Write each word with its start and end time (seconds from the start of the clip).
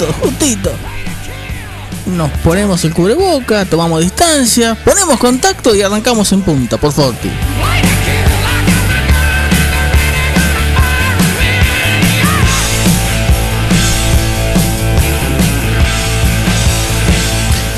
30 0.00 0.06
minutos, 0.06 0.16
justito. 0.20 0.70
Nos 2.06 2.30
ponemos 2.42 2.84
el 2.84 2.94
cubreboca, 2.94 3.64
tomamos 3.66 4.00
distancia, 4.00 4.74
ponemos 4.84 5.18
contacto 5.18 5.74
y 5.74 5.82
arrancamos 5.82 6.32
en 6.32 6.42
punta 6.42 6.76
por 6.78 6.92
Forti. 6.92 7.30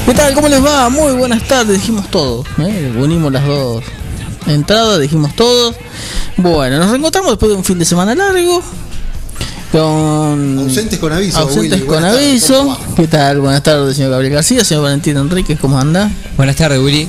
¿Qué 0.06 0.18
tal? 0.18 0.34
¿Cómo 0.34 0.48
les 0.48 0.62
va? 0.62 0.90
Muy 0.90 1.12
buenas 1.12 1.42
tardes, 1.48 1.80
dijimos 1.80 2.10
todo. 2.10 2.44
¿eh? 2.58 2.92
Unimos 2.98 3.32
las 3.32 3.46
dos 3.46 3.82
entradas, 4.46 5.00
dijimos 5.00 5.34
todo. 5.34 5.74
Bueno, 6.36 6.78
nos 6.78 6.90
reencontramos 6.90 7.30
después 7.30 7.50
de 7.50 7.56
un 7.56 7.64
fin 7.64 7.78
de 7.78 7.86
semana 7.86 8.14
largo. 8.14 8.62
Con 9.72 10.58
ausentes 10.58 10.98
con 10.98 11.14
aviso. 11.14 11.38
Ausentes 11.38 11.82
con 11.84 12.04
aviso. 12.04 12.78
¿Qué 12.94 13.08
tal? 13.08 13.40
Buenas 13.40 13.62
tardes, 13.62 13.96
señor 13.96 14.10
Gabriel 14.10 14.34
García, 14.34 14.62
señor 14.66 14.82
Valentín 14.82 15.16
Enríquez, 15.16 15.58
¿cómo 15.58 15.78
anda? 15.78 16.10
Buenas 16.36 16.56
tardes, 16.56 16.78
Willy. 16.78 17.08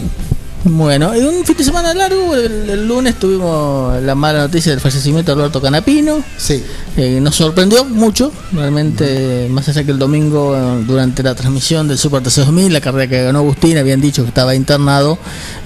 Bueno, 0.63 1.13
en 1.13 1.27
un 1.27 1.43
fin 1.43 1.57
de 1.57 1.63
semana 1.65 1.93
largo, 1.93 2.35
el, 2.37 2.87
lunes 2.87 3.19
tuvimos 3.19 4.01
la 4.01 4.15
mala 4.15 4.39
noticia 4.39 4.71
del 4.71 4.79
fallecimiento 4.79 5.35
de 5.35 5.41
Alberto 5.41 5.61
Canapino. 5.61 6.23
Sí. 6.37 6.63
Eh, 6.95 7.19
nos 7.21 7.35
sorprendió 7.35 7.83
mucho, 7.83 8.31
realmente, 8.53 9.49
más 9.49 9.67
allá 9.67 9.83
que 9.83 9.91
el 9.91 9.99
domingo, 9.99 10.55
durante 10.87 11.21
la 11.21 11.35
transmisión 11.35 11.89
del 11.89 11.97
Super 11.97 12.23
TC2000, 12.23 12.69
la 12.69 12.79
carrera 12.79 13.07
que 13.09 13.23
ganó 13.23 13.39
Agustín, 13.39 13.77
habían 13.77 13.99
dicho 13.99 14.23
que 14.23 14.29
estaba 14.29 14.55
internado. 14.55 15.17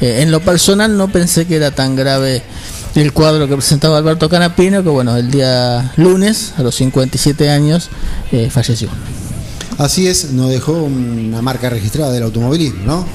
Eh, 0.01 0.23
en 0.23 0.31
lo 0.31 0.39
personal, 0.39 0.97
no 0.97 1.09
pensé 1.09 1.45
que 1.45 1.57
era 1.57 1.69
tan 1.69 1.95
grave 1.95 2.41
el 2.95 3.13
cuadro 3.13 3.47
que 3.47 3.55
presentaba 3.55 3.97
Alberto 3.97 4.29
Canapino, 4.29 4.83
que 4.83 4.89
bueno, 4.89 5.15
el 5.17 5.29
día 5.29 5.91
lunes, 5.97 6.53
a 6.57 6.63
los 6.63 6.75
57 6.75 7.49
años, 7.49 7.89
eh, 8.31 8.49
falleció. 8.49 8.89
Así 9.77 10.07
es, 10.07 10.31
nos 10.31 10.49
dejó 10.49 10.73
una 10.73 11.41
marca 11.43 11.69
registrada 11.69 12.11
del 12.11 12.23
automovilismo, 12.23 12.83
¿no? 12.83 13.05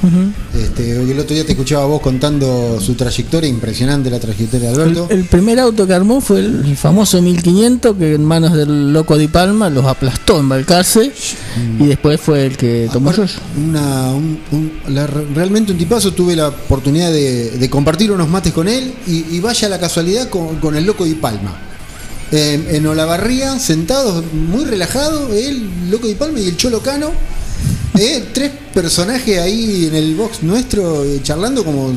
este, 0.55 0.93
el 0.93 1.19
otro 1.19 1.35
día 1.35 1.45
te 1.45 1.53
escuchaba 1.53 1.87
vos 1.87 2.01
contando 2.01 2.81
su 2.81 2.95
trayectoria, 2.95 3.51
impresionante 3.51 4.09
la 4.11 4.21
trayectoria 4.21 4.71
de 4.71 4.75
Alberto. 4.75 5.07
El, 5.11 5.25
primer 5.25 5.59
auto 5.59 5.89
que 5.89 5.93
armó 5.93 6.21
fue 6.21 6.39
el 6.39 6.77
famoso 6.77 7.21
1500 7.21 7.97
que 7.97 8.15
en 8.15 8.25
manos 8.25 8.53
del 8.53 8.93
loco 8.93 9.19
Di 9.19 9.27
Palma 9.27 9.71
los 9.71 9.85
aplastó 9.87 10.39
en 10.39 10.49
Balcarce 10.49 11.13
y 11.81 11.87
después 11.87 12.21
fue 12.21 12.47
el 12.47 12.57
que 12.57 12.89
tomó 12.93 13.11
una, 13.57 15.07
realmente 15.35 15.73
un 15.73 15.79
tipazo, 15.79 16.13
tuve 16.13 16.37
la 16.37 16.49
oportunidad 16.49 17.11
de, 17.11 17.69
compartir 17.71 18.13
unos 18.13 18.29
mates 18.29 18.53
con 18.53 18.69
él 18.69 18.95
y, 19.09 19.41
vaya 19.41 19.69
la 19.69 19.81
casualidad 19.81 20.29
con, 20.29 20.61
con 20.61 20.77
el 20.77 20.85
loco 20.85 21.05
Di 21.05 21.15
Palma 21.15 21.72
en 22.33 22.87
Olavarría, 22.87 23.59
sentados, 23.59 24.25
muy 24.33 24.65
relajados, 24.65 25.31
él, 25.33 25.91
Loco 25.91 26.09
de 26.09 26.15
Palma 26.15 26.41
y 26.41 26.49
el 26.49 26.57
Cholo 26.57 26.81
Cano. 26.81 27.13
Eh, 27.99 28.25
tres 28.33 28.51
personajes 28.73 29.39
ahí 29.39 29.87
en 29.87 29.95
el 29.95 30.15
box 30.15 30.43
nuestro 30.43 31.05
eh, 31.05 31.21
charlando 31.23 31.63
como, 31.63 31.93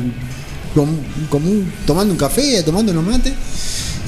como, 0.74 1.62
tomando 1.86 2.12
un 2.12 2.18
café, 2.18 2.62
tomando 2.62 2.92
unos 2.92 3.04
mates. 3.04 3.32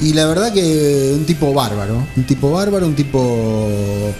Y 0.01 0.13
la 0.13 0.27
verdad 0.27 0.53
que 0.53 1.13
un 1.15 1.25
tipo 1.25 1.51
bárbaro, 1.51 2.05
un 2.15 2.23
tipo 2.25 2.51
bárbaro, 2.51 2.85
un 2.85 2.95
tipo 2.95 4.13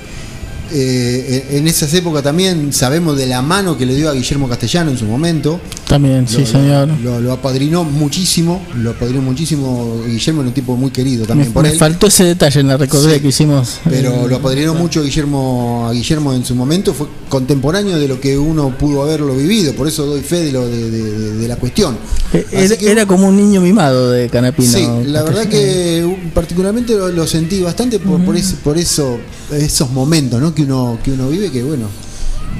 eh, 0.71 1.47
en 1.51 1.67
esas 1.67 1.93
épocas 1.93 2.23
también 2.23 2.71
sabemos 2.73 3.17
de 3.17 3.25
la 3.25 3.41
mano 3.41 3.77
que 3.77 3.85
le 3.85 3.95
dio 3.95 4.09
a 4.09 4.13
Guillermo 4.13 4.47
Castellano 4.47 4.91
en 4.91 4.97
su 4.97 5.05
momento. 5.05 5.59
También, 5.87 6.27
sí, 6.27 6.45
señor. 6.45 6.89
Lo, 7.01 7.31
apadrinó 7.31 7.83
muchísimo, 7.83 8.61
lo 8.75 8.91
apadrinó 8.91 9.21
muchísimo. 9.21 10.01
Guillermo 10.05 10.41
era 10.41 10.49
un 10.49 10.53
tipo 10.53 10.75
muy 10.75 10.91
querido 10.91 11.25
también 11.25 11.51
por 11.51 11.63
me 11.63 11.71
faltó 11.71 12.07
ese 12.07 12.23
detalle 12.23 12.59
en 12.59 12.67
la 12.67 12.77
recorrida 12.77 13.19
que 13.19 13.29
hicimos. 13.29 13.79
Pero 13.89 14.27
lo 14.27 14.35
apadrinó 14.35 14.73
mucho 14.73 15.03
Guillermo 15.03 15.87
a 15.89 15.93
Guillermo 15.93 16.33
en 16.33 16.45
su 16.45 16.55
momento, 16.55 16.93
fue 16.93 17.07
contemporáneo 17.27 17.97
de 17.97 18.07
lo 18.07 18.19
que 18.19 18.37
uno 18.37 18.77
pudo 18.77 19.03
haberlo 19.03 19.35
vivido, 19.35 19.73
por 19.73 19.87
eso 19.87 20.05
doy 20.05 20.21
fe 20.21 20.43
de, 20.43 20.51
lo, 20.51 20.67
de, 20.67 21.47
la 21.47 21.55
cuestión. 21.55 21.97
Eh, 22.33 22.77
era, 22.81 23.05
como 23.05 23.27
un 23.27 23.35
niño 23.35 23.61
mimado 23.61 24.11
de 24.11 24.29
Canapino. 24.29 24.71
Sí, 24.71 24.87
la 25.05 25.23
verdad 25.23 25.47
que 25.47 26.31
particularmente 26.33 26.93
lo, 26.93 27.27
sentí 27.27 27.61
bastante 27.61 27.99
por, 27.99 28.23
por, 28.23 28.35
por 28.63 28.77
eso, 28.77 29.19
esos 29.51 29.91
momentos, 29.91 30.41
¿no? 30.41 30.53
Que 30.59 30.63
uno, 30.63 30.99
que 31.03 31.11
uno 31.11 31.29
vive, 31.29 31.51
que 31.51 31.63
bueno, 31.63 31.87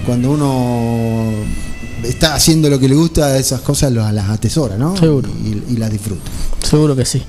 cuando 0.05 0.31
uno 0.31 1.33
está 2.03 2.33
haciendo 2.33 2.69
lo 2.69 2.79
que 2.79 2.87
le 2.87 2.95
gusta, 2.95 3.37
esas 3.37 3.59
cosas 3.61 3.91
las 3.91 4.29
atesora, 4.29 4.77
¿no? 4.77 4.95
Seguro. 4.95 5.29
Y, 5.69 5.75
las 5.75 5.91
disfruta. 5.91 6.21
Seguro 6.63 6.95
que 6.95 7.03
sí. 7.03 7.21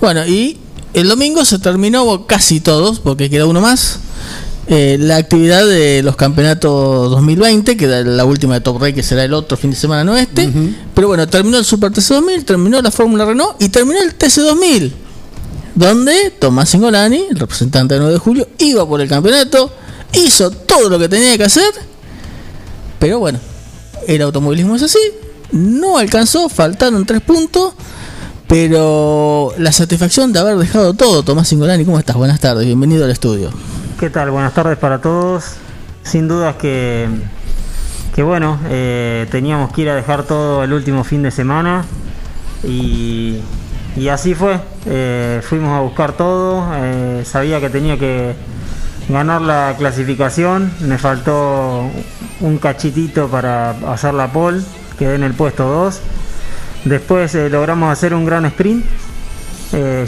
Bueno, 0.00 0.26
y 0.26 0.58
el 0.94 1.08
domingo 1.08 1.44
se 1.44 1.58
terminó 1.60 2.26
casi 2.26 2.60
todos, 2.60 2.98
porque 2.98 3.30
queda 3.30 3.46
uno 3.46 3.60
más. 3.60 4.00
Eh, 4.68 4.96
la 4.98 5.16
actividad 5.16 5.64
de 5.64 6.02
los 6.02 6.16
campeonatos 6.16 7.08
2020, 7.12 7.76
que 7.76 7.86
la 7.86 8.24
última 8.24 8.54
de 8.54 8.62
Top 8.62 8.80
Rey, 8.80 8.92
que 8.92 9.04
será 9.04 9.22
el 9.22 9.32
otro 9.32 9.56
fin 9.56 9.70
de 9.70 9.76
semana, 9.76 10.02
no 10.02 10.16
este. 10.16 10.50
Pero 10.92 11.06
bueno, 11.06 11.28
terminó 11.28 11.56
el 11.58 11.64
Super 11.64 11.92
TC2000, 11.92 12.44
terminó 12.44 12.82
la 12.82 12.90
Fórmula 12.90 13.24
Renault 13.24 13.62
y 13.62 13.68
terminó 13.68 14.00
el 14.02 14.18
TC2000 14.18 14.92
donde 15.76 16.30
Tomás 16.38 16.70
Singolani, 16.70 17.26
el 17.30 17.38
representante 17.38 17.94
de 17.94 18.00
9 18.00 18.14
de 18.14 18.18
julio, 18.18 18.48
iba 18.58 18.88
por 18.88 19.00
el 19.00 19.08
campeonato, 19.08 19.70
hizo 20.16 20.50
todo 20.50 20.88
lo 20.88 20.98
que 20.98 21.08
tenía 21.08 21.36
que 21.36 21.44
hacer, 21.44 21.72
pero 22.98 23.18
bueno, 23.18 23.38
el 24.06 24.22
automovilismo 24.22 24.76
es 24.76 24.82
así, 24.82 24.98
no 25.52 25.98
alcanzó, 25.98 26.48
faltaron 26.48 27.04
tres 27.06 27.20
puntos, 27.20 27.74
pero 28.46 29.52
la 29.58 29.72
satisfacción 29.72 30.32
de 30.32 30.38
haber 30.40 30.56
dejado 30.56 30.94
todo, 30.94 31.22
Tomás 31.22 31.48
Singolani, 31.48 31.84
¿cómo 31.84 31.98
estás? 31.98 32.16
Buenas 32.16 32.40
tardes, 32.40 32.66
bienvenido 32.66 33.04
al 33.04 33.10
estudio. 33.10 33.50
¿Qué 33.98 34.10
tal? 34.10 34.30
Buenas 34.30 34.54
tardes 34.54 34.78
para 34.78 35.00
todos. 35.00 35.54
Sin 36.02 36.28
dudas 36.28 36.56
que, 36.56 37.08
que 38.14 38.22
bueno, 38.22 38.60
eh, 38.68 39.26
teníamos 39.30 39.72
que 39.72 39.82
ir 39.82 39.90
a 39.90 39.94
dejar 39.94 40.24
todo 40.24 40.62
el 40.62 40.72
último 40.72 41.02
fin 41.02 41.22
de 41.22 41.30
semana 41.30 41.84
y 42.62 43.40
y 43.96 44.08
así 44.08 44.34
fue, 44.34 44.60
eh, 44.84 45.40
fuimos 45.42 45.70
a 45.70 45.80
buscar 45.80 46.12
todo, 46.12 46.68
eh, 46.74 47.22
sabía 47.24 47.60
que 47.60 47.70
tenía 47.70 47.98
que 47.98 48.34
ganar 49.08 49.42
la 49.42 49.74
clasificación, 49.78 50.72
me 50.80 50.98
faltó 50.98 51.90
un 52.40 52.58
cachitito 52.58 53.28
para 53.28 53.70
hacer 53.92 54.14
la 54.14 54.28
pole, 54.28 54.62
quedé 54.98 55.14
en 55.14 55.22
el 55.22 55.34
puesto 55.34 55.64
2. 55.64 56.00
Después 56.84 57.34
eh, 57.34 57.48
logramos 57.48 57.90
hacer 57.92 58.14
un 58.14 58.24
gran 58.24 58.46
sprint, 58.46 58.84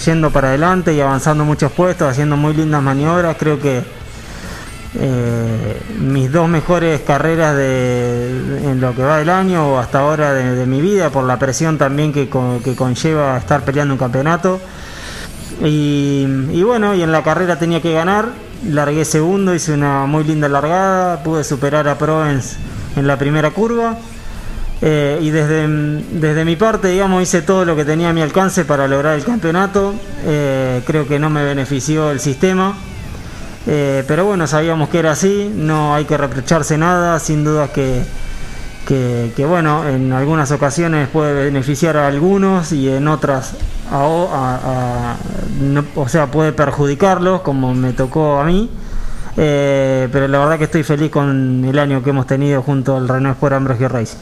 yendo 0.05 0.31
para 0.31 0.49
adelante 0.49 0.95
y 0.95 1.00
avanzando 1.00 1.45
muchos 1.45 1.73
puestos, 1.73 2.09
haciendo 2.09 2.37
muy 2.37 2.55
lindas 2.55 2.81
maniobras, 2.83 3.37
creo 3.39 3.61
que 3.61 3.83
eh, 4.95 5.83
mis 5.99 6.33
dos 6.33 6.49
mejores 6.49 7.03
carreras 7.03 7.55
de, 7.55 8.31
en 8.65 8.81
lo 8.81 8.95
que 8.95 9.03
va 9.03 9.19
del 9.19 9.29
año 9.29 9.75
o 9.75 9.79
hasta 9.79 10.00
ahora 10.00 10.33
de, 10.33 10.65
mi 10.67 10.81
vida, 10.81 11.11
por 11.11 11.25
la 11.25 11.39
presión 11.39 11.77
también 11.77 12.12
que, 12.12 12.29
que, 12.65 12.75
conlleva 12.75 13.37
estar 13.37 13.65
peleando 13.65 13.95
un 13.95 13.99
campeonato. 13.99 14.61
Y, 15.62 16.62
bueno, 16.62 16.95
y 16.95 17.03
en 17.03 17.12
la 17.12 17.23
carrera 17.23 17.59
tenía 17.59 17.83
que 17.83 17.93
ganar, 17.93 18.29
largué 18.67 19.05
segundo, 19.05 19.55
hice 19.55 19.73
una 19.73 20.07
muy 20.07 20.25
linda 20.25 20.49
largada, 20.49 21.23
pude 21.23 21.45
superar 21.45 21.89
a 21.89 21.99
Provence 21.99 22.57
en 22.97 23.07
la 23.07 23.19
primera 23.19 23.51
curva. 23.51 23.97
Eh, 24.81 25.19
y 25.21 25.31
desde, 25.31 25.67
desde 26.13 26.45
mi 26.45 26.55
parte, 26.55 26.89
digamos, 26.89 27.23
hice 27.23 27.43
todo 27.43 27.65
lo 27.65 27.75
que 27.75 27.85
tenía 27.85 28.11
a 28.11 28.13
mi 28.13 28.23
alcance 28.23 28.65
para 28.65 28.87
lograr 28.87 29.15
el 29.15 29.25
campeonato. 29.25 29.95
Eh, 30.25 30.83
creo 30.87 31.07
que 31.07 31.19
no 31.19 31.31
me 31.31 31.45
benefició 31.45 32.11
el 32.11 32.21
sistema 32.21 32.77
eh, 33.71 34.03
pero 34.09 34.25
bueno, 34.25 34.47
sabíamos 34.47 34.89
que 34.89 34.99
era 34.99 35.13
así, 35.13 35.53
no 35.55 35.95
hay 35.95 36.07
que 36.07 36.17
reprocharse 36.17 36.79
nada, 36.79 37.19
sin 37.19 37.45
duda 37.45 37.69
que, 37.69 38.03
que, 38.87 39.45
bueno, 39.47 39.87
en 39.87 40.11
algunas 40.11 40.51
ocasiones 40.53 41.07
puede 41.09 41.45
beneficiar 41.45 41.99
a 41.99 42.07
algunos 42.09 42.73
y 42.73 42.89
en 42.89 43.07
otras 43.09 43.53
o 43.93 45.08
sea, 46.08 46.31
puede 46.31 46.52
perjudicarlos, 46.52 47.43
como 47.43 47.75
me 47.75 47.93
tocó 47.93 48.40
a 48.40 48.44
mí. 48.44 48.70
Eh, 49.40 50.08
pero 50.11 50.26
la 50.26 50.40
verdad 50.40 50.58
que 50.58 50.64
estoy 50.64 50.82
feliz 50.82 51.12
con 51.12 51.64
el 51.64 51.79
año 51.79 52.02
que 52.02 52.11
hemos 52.11 52.26
tenido 52.26 52.61
junto 52.62 52.96
al 52.96 53.06
Renault 53.06 53.37
Sport 53.37 53.55
Ambrosio 53.55 53.88
Racing. 53.88 54.19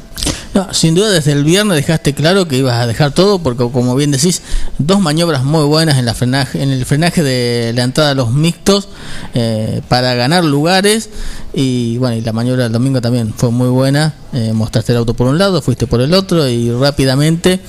Sin 0.72 0.94
duda 0.94 1.10
desde 1.10 1.32
el 1.32 1.44
viernes 1.44 1.76
dejaste 1.76 2.14
claro 2.14 2.48
que 2.48 2.56
ibas 2.56 2.76
a 2.76 2.86
dejar 2.86 3.10
todo 3.10 3.38
porque 3.38 3.68
como 3.70 3.94
bien 3.94 4.10
decís, 4.10 4.42
dos 4.78 5.00
maniobras 5.00 5.44
muy 5.44 5.64
buenas 5.64 5.98
en, 5.98 6.06
la 6.06 6.14
frenaje, 6.14 6.62
en 6.62 6.70
el 6.70 6.84
frenaje 6.86 7.22
de 7.22 7.72
la 7.74 7.82
entrada 7.82 8.10
a 8.10 8.14
los 8.14 8.32
mixtos 8.32 8.88
eh, 9.34 9.82
para 9.88 10.14
ganar 10.14 10.44
lugares. 10.44 11.10
Y 11.52 11.98
bueno, 11.98 12.16
y 12.16 12.22
la 12.22 12.32
maniobra 12.32 12.64
del 12.64 12.72
domingo 12.72 13.00
también 13.00 13.34
fue 13.36 13.50
muy 13.50 13.68
buena, 13.68 14.14
eh, 14.32 14.52
mostraste 14.54 14.92
el 14.92 14.98
auto 14.98 15.14
por 15.14 15.26
un 15.26 15.38
lado, 15.38 15.60
fuiste 15.60 15.86
por 15.86 16.00
el 16.00 16.14
otro 16.14 16.48
y 16.48 16.70
rápidamente 16.70 17.60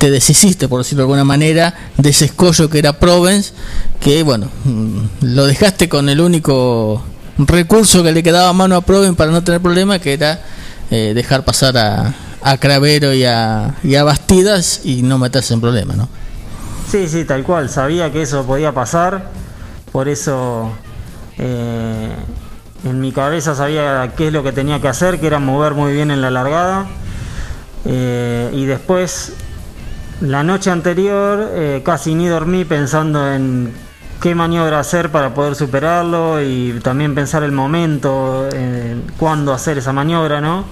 te 0.00 0.10
deshiciste, 0.10 0.66
por 0.66 0.80
decirlo 0.80 1.02
de 1.02 1.04
alguna 1.04 1.24
manera, 1.24 1.74
de 1.98 2.08
ese 2.08 2.24
escollo 2.24 2.70
que 2.70 2.78
era 2.78 2.94
Provence, 2.94 3.52
que 4.00 4.22
bueno, 4.22 4.48
mm, 4.64 4.98
lo 5.20 5.44
dejaste 5.44 5.90
con 5.90 6.08
el 6.08 6.22
único 6.22 7.04
recurso 7.36 8.02
que 8.02 8.10
le 8.10 8.22
quedaba 8.22 8.48
a 8.48 8.54
mano 8.54 8.76
a 8.76 8.80
Provence 8.80 9.14
para 9.14 9.30
no 9.30 9.44
tener 9.44 9.60
problema, 9.60 9.98
que 9.98 10.14
era 10.14 10.40
eh, 10.90 11.12
dejar 11.14 11.44
pasar 11.44 11.76
a, 11.76 12.14
a 12.40 12.56
Cravero 12.56 13.12
y 13.12 13.24
a, 13.24 13.74
y 13.84 13.94
a 13.96 14.02
Bastidas 14.02 14.80
y 14.84 15.02
no 15.02 15.18
meterse 15.18 15.52
en 15.52 15.60
problemas, 15.60 15.98
¿no? 15.98 16.08
Sí, 16.90 17.06
sí, 17.06 17.26
tal 17.26 17.42
cual. 17.42 17.68
Sabía 17.68 18.10
que 18.10 18.22
eso 18.22 18.46
podía 18.46 18.72
pasar, 18.72 19.30
por 19.92 20.08
eso 20.08 20.72
eh, 21.36 22.08
en 22.84 23.00
mi 23.02 23.12
cabeza 23.12 23.54
sabía 23.54 24.14
qué 24.16 24.28
es 24.28 24.32
lo 24.32 24.42
que 24.42 24.52
tenía 24.52 24.80
que 24.80 24.88
hacer, 24.88 25.20
que 25.20 25.26
era 25.26 25.40
mover 25.40 25.74
muy 25.74 25.92
bien 25.92 26.10
en 26.10 26.22
la 26.22 26.30
largada. 26.30 26.86
Eh, 27.84 28.50
y 28.54 28.64
después, 28.64 29.34
la 30.20 30.42
noche 30.42 30.70
anterior, 30.70 31.50
eh, 31.54 31.82
casi 31.84 32.14
ni 32.14 32.26
dormí 32.26 32.64
pensando 32.64 33.32
en 33.32 33.72
qué 34.20 34.34
maniobra 34.34 34.78
hacer 34.78 35.10
para 35.10 35.32
poder 35.32 35.54
superarlo 35.54 36.42
y 36.42 36.78
también 36.82 37.14
pensar 37.14 37.42
el 37.42 37.52
momento, 37.52 38.48
en 38.52 39.04
cuándo 39.16 39.54
hacer 39.54 39.78
esa 39.78 39.92
maniobra, 39.92 40.40
¿no? 40.40 40.64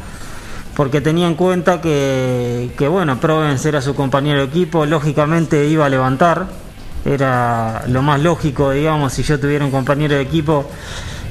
Porque 0.77 1.01
tenía 1.01 1.27
en 1.27 1.35
cuenta 1.35 1.81
que, 1.81 2.71
que 2.77 2.89
bueno, 2.89 3.19
Provence 3.21 3.69
era 3.69 3.81
su 3.81 3.95
compañero 3.95 4.41
de 4.41 4.45
equipo, 4.45 4.85
lógicamente 4.85 5.67
iba 5.67 5.87
a 5.87 5.89
levantar, 5.89 6.47
era 7.05 7.85
lo 7.89 8.03
más 8.03 8.21
lógico, 8.21 8.71
digamos, 8.73 9.15
si 9.15 9.23
yo 9.23 9.41
tuviera 9.41 9.65
un 9.65 9.71
compañero 9.71 10.15
de 10.15 10.21
equipo 10.21 10.67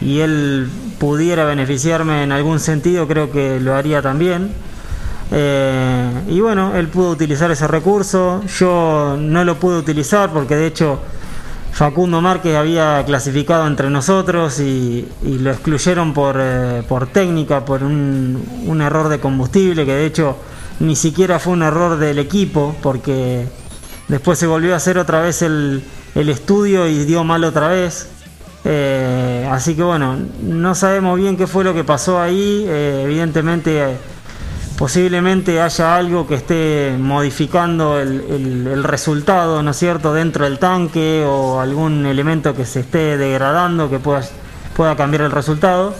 y 0.02 0.20
él 0.20 0.68
pudiera 1.00 1.46
beneficiarme 1.46 2.24
en 2.24 2.32
algún 2.32 2.60
sentido, 2.60 3.08
creo 3.08 3.32
que 3.32 3.60
lo 3.60 3.76
haría 3.76 4.02
también. 4.02 4.52
Eh, 5.32 6.10
y 6.30 6.40
bueno, 6.40 6.76
él 6.76 6.88
pudo 6.88 7.12
utilizar 7.12 7.52
ese 7.52 7.68
recurso, 7.68 8.42
yo 8.46 9.18
no 9.20 9.44
lo 9.44 9.60
pude 9.60 9.78
utilizar 9.78 10.32
porque 10.32 10.56
de 10.56 10.68
hecho 10.68 11.00
Facundo 11.74 12.22
Márquez 12.22 12.56
había 12.56 13.04
clasificado 13.06 13.68
entre 13.68 13.90
nosotros 13.90 14.60
y, 14.60 15.08
lo 15.24 15.52
excluyeron 15.52 16.14
por, 16.14 16.38
eh, 16.40 16.82
por 16.88 17.08
técnica, 17.08 17.66
por 17.66 17.84
un, 17.84 18.42
un, 18.66 18.82
error 18.82 19.10
de 19.10 19.20
combustible, 19.20 19.86
que 19.86 19.94
de 19.94 20.06
hecho 20.06 20.38
ni 20.80 20.96
siquiera 20.96 21.40
fue 21.40 21.54
un 21.54 21.64
error 21.64 21.98
del 21.98 22.20
equipo, 22.20 22.76
porque 22.82 23.46
después 24.08 24.40
se 24.40 24.48
volvió 24.48 24.74
a 24.74 24.78
hacer 24.78 24.98
otra 24.98 25.22
vez 25.22 25.42
el, 25.42 25.84
el 26.16 26.30
estudio 26.30 26.88
y 26.88 27.06
dio 27.06 27.24
mal 27.24 27.44
otra 27.44 27.68
vez. 27.68 28.10
Eh, 28.66 29.48
así 29.52 29.76
que 29.76 29.84
bueno, 29.84 30.18
no 30.42 30.76
sabemos 30.76 31.18
bien 31.18 31.38
qué 31.38 31.48
fue 31.48 31.64
lo 31.64 31.74
que 31.74 31.84
pasó 31.84 32.20
ahí. 32.20 32.66
Evidentemente, 32.68 33.98
posiblemente 34.78 35.60
haya 35.60 35.96
algo 35.96 36.28
que 36.28 36.36
esté 36.36 36.96
modificando 37.00 38.00
el, 38.00 38.84
resultado, 38.84 39.64
¿no 39.64 39.72
es 39.72 39.78
cierto?, 39.78 40.14
dentro 40.14 40.46
del 40.46 40.60
tanque 40.60 41.26
o 41.28 41.60
algún 41.60 42.06
elemento 42.06 42.56
que 42.56 42.66
se 42.66 42.82
esté 42.82 43.18
degradando 43.18 43.90
que 43.90 43.98
pueda, 44.00 44.22
pueda 44.76 44.96
cambiar 44.96 45.24
el 45.24 45.32
resultado. 45.32 45.96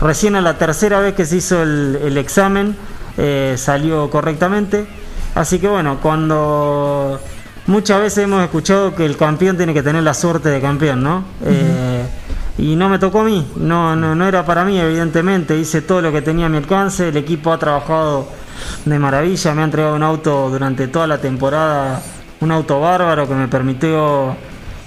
Recién 0.00 0.34
a 0.34 0.40
la 0.40 0.58
tercera 0.58 1.00
vez 1.00 1.14
que 1.14 1.26
se 1.26 1.36
hizo 1.36 1.62
el, 1.62 2.16
examen 2.16 2.74
eh, 3.18 3.54
salió 3.58 4.10
correctamente. 4.10 4.86
Así 5.34 5.58
que 5.58 5.68
bueno, 5.68 5.98
cuando 6.00 7.20
muchas 7.66 8.00
veces 8.00 8.24
hemos 8.24 8.42
escuchado 8.42 8.94
que 8.94 9.04
el 9.04 9.18
campeón 9.18 9.58
tiene 9.58 9.74
que 9.74 9.82
tener 9.82 10.02
la 10.02 10.14
suerte 10.14 10.48
de 10.48 10.60
campeón, 10.62 11.02
¿no? 11.02 11.24
Eh, 11.44 12.02
y 12.58 12.76
no 12.76 12.88
me 12.88 12.98
tocó 12.98 13.20
a 13.20 13.24
mí, 13.24 13.46
no, 13.56 13.94
no, 13.96 14.14
no 14.14 14.26
era 14.26 14.44
para 14.44 14.64
mí, 14.64 14.78
evidentemente. 14.78 15.56
Hice 15.56 15.82
todo 15.82 16.00
lo 16.00 16.12
que 16.12 16.22
tenía 16.22 16.46
a 16.46 16.48
mi 16.48 16.56
alcance, 16.56 17.08
el 17.08 17.16
equipo 17.16 17.52
ha 17.52 17.58
trabajado 17.58 18.28
de 18.84 18.98
maravilla, 18.98 19.54
me 19.54 19.62
ha 19.62 19.64
entregado 19.64 19.94
un 19.94 20.02
auto 20.02 20.48
durante 20.50 20.88
toda 20.88 21.06
la 21.06 21.18
temporada, 21.18 22.00
un 22.40 22.50
auto 22.50 22.80
bárbaro 22.80 23.28
que 23.28 23.34
me 23.34 23.48
permitió 23.48 24.34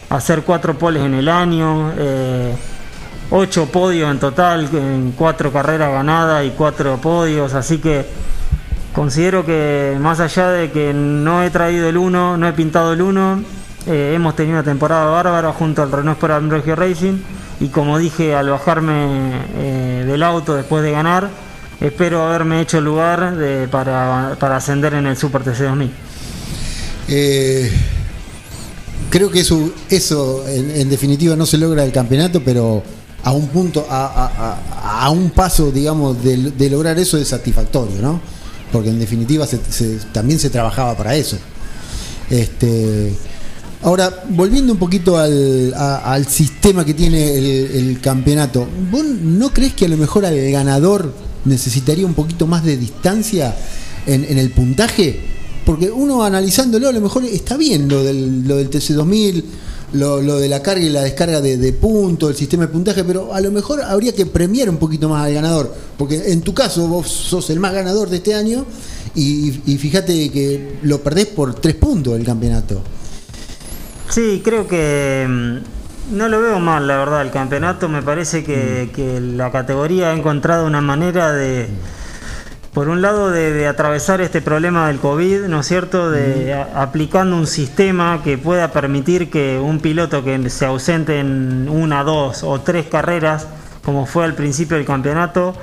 hacer 0.10 0.42
cuatro 0.44 0.78
poles 0.78 1.04
en 1.04 1.14
el 1.14 1.30
año, 1.30 1.94
eh, 1.98 2.56
ocho 3.30 3.68
podios 3.68 4.10
en 4.10 4.20
total, 4.20 4.68
en 4.74 5.14
cuatro 5.16 5.52
carreras 5.52 5.92
ganadas 5.92 6.46
y 6.46 6.50
cuatro 6.52 6.98
podios, 6.98 7.54
así 7.54 7.78
que 7.78 8.06
Considero 8.94 9.46
que 9.46 9.98
más 10.00 10.20
allá 10.20 10.50
de 10.50 10.72
que 10.72 10.94
no 10.94 11.44
he 11.44 11.52
traído 11.52 11.88
el 11.88 11.96
1, 11.96 12.38
no 12.38 12.48
he 12.48 12.54
pintado 12.54 12.94
el 12.94 13.02
1, 13.02 13.44
eh, 13.90 14.14
hemos 14.16 14.36
tenido 14.36 14.56
una 14.56 14.64
temporada 14.64 15.06
bárbara 15.06 15.52
junto 15.52 15.82
al 15.82 15.92
Renault 15.92 16.18
Sport 16.18 16.34
Ambrogio 16.34 16.76
Racing 16.76 17.18
y 17.60 17.68
como 17.68 17.98
dije 17.98 18.36
al 18.36 18.50
bajarme 18.50 19.42
eh, 19.58 20.06
del 20.08 20.24
auto 20.24 20.56
después 20.56 20.84
de 20.84 20.92
ganar, 20.92 21.30
espero 21.82 22.24
haberme 22.24 22.62
hecho 22.62 22.80
lugar 22.80 23.36
para, 23.70 24.56
ascender 24.56 24.94
en 24.94 25.08
el 25.08 25.18
Super 25.18 25.44
TC 25.44 25.64
2000. 25.64 25.92
Eh, 27.10 27.72
creo 29.10 29.30
que 29.30 29.40
eso, 29.40 30.44
en, 30.48 30.90
definitiva 30.90 31.36
no 31.36 31.46
se 31.46 31.58
logra 31.58 31.84
el 31.84 31.92
campeonato, 31.92 32.42
pero 32.44 32.84
a 33.24 33.32
un 33.32 33.48
punto, 33.48 33.86
a, 33.90 35.10
un 35.12 35.32
paso, 35.32 35.72
digamos, 35.72 36.24
de, 36.24 36.52
de 36.52 36.70
lograr 36.70 36.98
eso 36.98 37.18
es 37.18 37.28
satisfactorio, 37.28 38.02
¿no? 38.02 38.22
porque 38.72 38.90
en 38.90 39.00
definitiva 39.00 39.48
también 40.12 40.40
se 40.40 40.50
trabajaba 40.50 40.96
para 40.96 41.16
eso. 41.16 41.38
Este, 42.30 43.14
ahora, 43.82 44.24
volviendo 44.30 44.74
un 44.74 44.80
poquito 44.80 45.18
al, 45.18 46.26
sistema 46.28 46.86
que 46.86 46.94
tiene 46.94 47.36
el, 47.36 48.00
campeonato, 48.02 48.68
¿vos 48.92 49.04
no 49.04 49.54
crees 49.54 49.74
que 49.74 49.86
a 49.86 49.90
lo 49.90 49.98
mejor 49.98 50.26
al 50.26 50.52
ganador 50.52 51.14
necesitaría 51.46 52.06
un 52.06 52.14
poquito 52.14 52.48
más 52.48 52.64
de 52.64 52.78
distancia 52.78 53.56
en, 54.06 54.38
el 54.38 54.52
puntaje? 54.52 55.20
Porque 55.66 55.92
uno 55.92 56.24
analizándolo 56.24 56.88
a 56.88 56.92
lo 56.92 57.02
mejor 57.02 57.24
está 57.26 57.58
bien 57.58 57.88
lo 57.88 58.04
del, 58.04 58.48
lo 58.48 58.58
del 58.58 58.70
TC2000 58.70 59.44
lo, 59.94 60.22
lo, 60.22 60.40
de 60.40 60.48
la 60.48 60.62
carga 60.62 60.84
y 60.84 60.90
la 60.90 61.02
descarga 61.02 61.42
de, 61.42 61.58
de 61.58 61.74
puntos, 61.74 62.30
el 62.30 62.36
sistema 62.36 62.68
de 62.68 62.72
puntaje, 62.72 63.04
pero 63.04 63.34
a 63.34 63.42
lo 63.42 63.52
mejor 63.52 63.82
habría 63.82 64.14
que 64.14 64.26
premiar 64.26 64.70
un 64.70 64.78
poquito 64.78 65.10
más 65.10 65.26
al 65.26 65.34
ganador, 65.34 65.74
porque 65.98 66.32
en 66.32 66.42
tu 66.42 66.54
caso 66.54 66.88
vos 66.88 67.08
sos 67.08 67.50
el 67.50 67.60
más 67.60 67.74
ganador 67.74 68.10
de 68.10 68.18
este 68.18 68.36
año 68.36 68.66
y, 69.16 69.52
fíjate 69.78 70.30
que 70.30 70.78
lo 70.84 71.02
perdés 71.02 71.28
por 71.28 71.56
tres 71.56 71.76
puntos 71.76 72.18
el 72.18 72.26
campeonato. 72.26 72.82
Sí, 74.10 74.42
creo 74.44 74.68
que 74.68 75.26
mm, 75.28 76.18
no 76.18 76.28
lo 76.28 76.42
veo 76.42 76.60
mal, 76.60 76.88
la 76.88 76.98
verdad, 76.98 77.22
el 77.22 77.32
campeonato. 77.32 77.90
Me 77.90 78.02
parece 78.02 78.44
que, 78.44 78.90
mm. 78.90 78.96
que 78.96 79.20
la 79.22 79.52
categoría 79.52 80.10
ha 80.10 80.14
encontrado 80.14 80.66
una 80.66 80.82
manera 80.82 81.32
de 81.32 81.70
por 82.74 82.88
un 82.88 83.02
lado 83.02 83.32
de, 83.32 83.68
atravesar 83.68 84.22
este 84.22 84.42
problema 84.42 84.88
del 84.88 85.00
COVID, 85.00 85.46
¿no 85.48 85.62
es 85.62 85.66
cierto?, 85.68 86.12
de 86.12 86.54
aplicando 86.54 87.36
un 87.36 87.48
sistema 87.48 88.22
que 88.24 88.38
pueda 88.38 88.72
permitir 88.72 89.30
que 89.30 89.60
un 89.60 89.80
piloto 89.80 90.24
que 90.24 90.50
se 90.50 90.66
ausente 90.66 91.20
en 91.20 91.68
una, 91.68 92.04
dos 92.04 92.44
o 92.44 92.62
tres 92.62 92.86
carreras, 92.86 93.48
como 93.84 94.06
fue 94.06 94.24
al 94.24 94.36
principio 94.36 94.78
del 94.78 94.86
campeonato, 94.86 95.56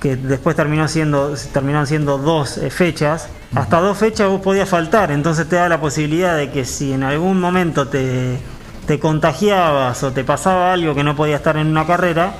que 0.00 0.16
después 0.16 0.56
terminó 0.56 0.88
siendo, 0.88 1.34
terminaron 1.52 1.86
siendo 1.86 2.18
dos 2.18 2.56
eh, 2.58 2.70
fechas, 2.70 3.28
hasta 3.54 3.80
dos 3.80 3.98
fechas 3.98 4.28
vos 4.28 4.40
podías 4.40 4.68
faltar, 4.68 5.10
entonces 5.10 5.48
te 5.48 5.56
da 5.56 5.68
la 5.68 5.80
posibilidad 5.80 6.36
de 6.36 6.50
que 6.50 6.64
si 6.64 6.92
en 6.92 7.02
algún 7.02 7.38
momento 7.40 7.86
te, 7.88 8.38
te 8.86 8.98
contagiabas 8.98 10.02
o 10.02 10.12
te 10.12 10.24
pasaba 10.24 10.72
algo 10.72 10.94
que 10.94 11.04
no 11.04 11.14
podía 11.14 11.36
estar 11.36 11.56
en 11.56 11.66
una 11.66 11.86
carrera, 11.86 12.32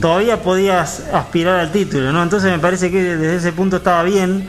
todavía 0.00 0.42
podías 0.42 1.04
aspirar 1.12 1.60
al 1.60 1.70
título, 1.70 2.12
¿no? 2.12 2.22
Entonces 2.22 2.50
me 2.50 2.58
parece 2.58 2.90
que 2.90 3.02
desde 3.02 3.36
ese 3.36 3.52
punto 3.52 3.76
estaba 3.76 4.02
bien. 4.02 4.48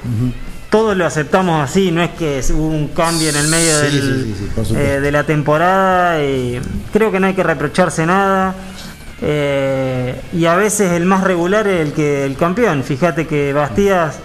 Todos 0.69 0.95
lo 0.95 1.05
aceptamos 1.05 1.63
así, 1.63 1.91
no 1.91 2.01
es 2.03 2.11
que 2.11 2.41
hubo 2.53 2.67
un 2.67 2.89
cambio 2.89 3.29
en 3.29 3.35
el 3.35 3.47
medio 3.47 3.73
eh, 4.75 4.99
de 4.99 5.11
la 5.11 5.23
temporada. 5.23 6.23
Y 6.23 6.61
creo 6.93 7.11
que 7.11 7.19
no 7.19 7.27
hay 7.27 7.33
que 7.33 7.43
reprocharse 7.43 8.05
nada. 8.05 8.55
Eh, 9.21 10.21
y 10.33 10.45
a 10.45 10.55
veces 10.55 10.91
el 10.93 11.05
más 11.05 11.23
regular 11.23 11.67
es 11.67 11.81
el 11.81 11.93
que 11.93 12.25
el 12.25 12.37
campeón. 12.37 12.83
Fíjate 12.83 13.27
que 13.27 13.53
Bastías 13.53 14.19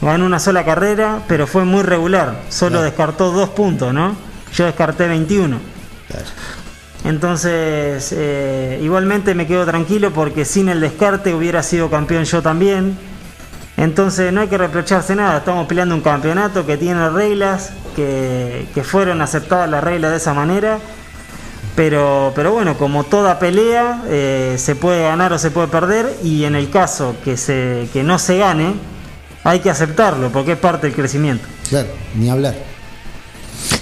ganó 0.00 0.26
una 0.26 0.38
sola 0.38 0.64
carrera, 0.64 1.22
pero 1.28 1.46
fue 1.46 1.64
muy 1.64 1.82
regular. 1.82 2.40
Solo 2.48 2.82
descartó 2.82 3.30
dos 3.32 3.50
puntos, 3.50 3.92
¿no? 3.92 4.16
Yo 4.54 4.64
descarté 4.64 5.08
21. 5.08 5.58
Entonces, 7.04 8.12
eh, 8.16 8.80
igualmente 8.82 9.34
me 9.34 9.46
quedo 9.46 9.64
tranquilo 9.64 10.12
porque 10.12 10.44
sin 10.44 10.68
el 10.68 10.80
descarte 10.80 11.34
hubiera 11.34 11.62
sido 11.62 11.90
campeón 11.90 12.24
yo 12.24 12.42
también. 12.42 12.98
Entonces 13.76 14.32
no 14.32 14.40
hay 14.40 14.48
que 14.48 14.58
reprocharse 14.58 15.14
nada, 15.14 15.38
estamos 15.38 15.68
peleando 15.68 15.94
un 15.94 16.00
campeonato 16.00 16.66
que 16.66 16.76
tiene 16.76 17.08
reglas, 17.10 17.70
que, 17.94 18.66
fueron 18.82 19.22
aceptadas 19.22 19.70
las 19.70 19.84
reglas 19.84 20.10
de 20.10 20.16
esa 20.16 20.34
manera. 20.34 20.80
Pero, 21.78 22.32
pero 22.34 22.50
bueno, 22.50 22.76
como 22.76 23.04
toda 23.04 23.38
pelea, 23.38 24.02
eh, 24.08 24.56
se 24.58 24.74
puede 24.74 25.04
ganar 25.04 25.32
o 25.32 25.38
se 25.38 25.52
puede 25.52 25.68
perder 25.68 26.12
y 26.24 26.42
en 26.42 26.56
el 26.56 26.70
caso 26.70 27.14
que, 27.22 27.36
se, 27.36 27.88
que 27.92 28.02
no 28.02 28.18
se 28.18 28.36
gane, 28.36 28.74
hay 29.44 29.60
que 29.60 29.70
aceptarlo 29.70 30.32
porque 30.32 30.52
es 30.54 30.58
parte 30.58 30.88
del 30.88 30.96
crecimiento. 30.96 31.46
Claro, 31.68 31.86
ni 32.16 32.28
hablar. 32.30 32.56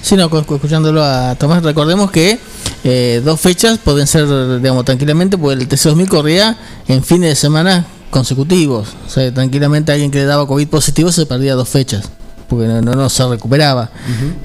Sí, 0.02 0.14
no, 0.14 0.26
escuchándolo 0.26 1.02
a 1.02 1.36
Tomás, 1.36 1.62
recordemos 1.62 2.10
que 2.10 2.38
eh, 2.84 3.22
dos 3.24 3.40
fechas 3.40 3.78
pueden 3.78 4.06
ser, 4.06 4.26
digamos, 4.60 4.84
tranquilamente, 4.84 5.38
porque 5.38 5.62
el 5.62 5.66
TC2000 5.66 6.06
corría 6.06 6.58
en 6.88 7.02
fines 7.02 7.30
de 7.30 7.34
semana 7.34 7.86
consecutivos. 8.10 8.88
O 9.06 9.08
sea, 9.08 9.32
tranquilamente 9.32 9.92
alguien 9.92 10.10
que 10.10 10.18
le 10.18 10.26
daba 10.26 10.46
COVID 10.46 10.68
positivo 10.68 11.10
se 11.10 11.24
perdía 11.24 11.54
dos 11.54 11.70
fechas, 11.70 12.10
porque 12.48 12.66
no, 12.66 12.80
no, 12.80 13.08
se 13.08 13.26
recuperaba. 13.26 13.90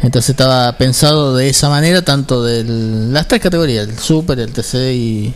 Entonces 0.01 0.29
estaba 0.29 0.77
pensado 0.77 1.35
de 1.35 1.49
esa 1.49 1.69
manera, 1.69 2.01
tanto 2.01 2.43
de 2.43 2.63
las 2.63 3.27
tres 3.27 3.41
categorías, 3.41 3.87
el 3.87 3.97
Super, 3.97 4.39
el 4.39 4.51
TC 4.51 4.93
y, 4.93 5.33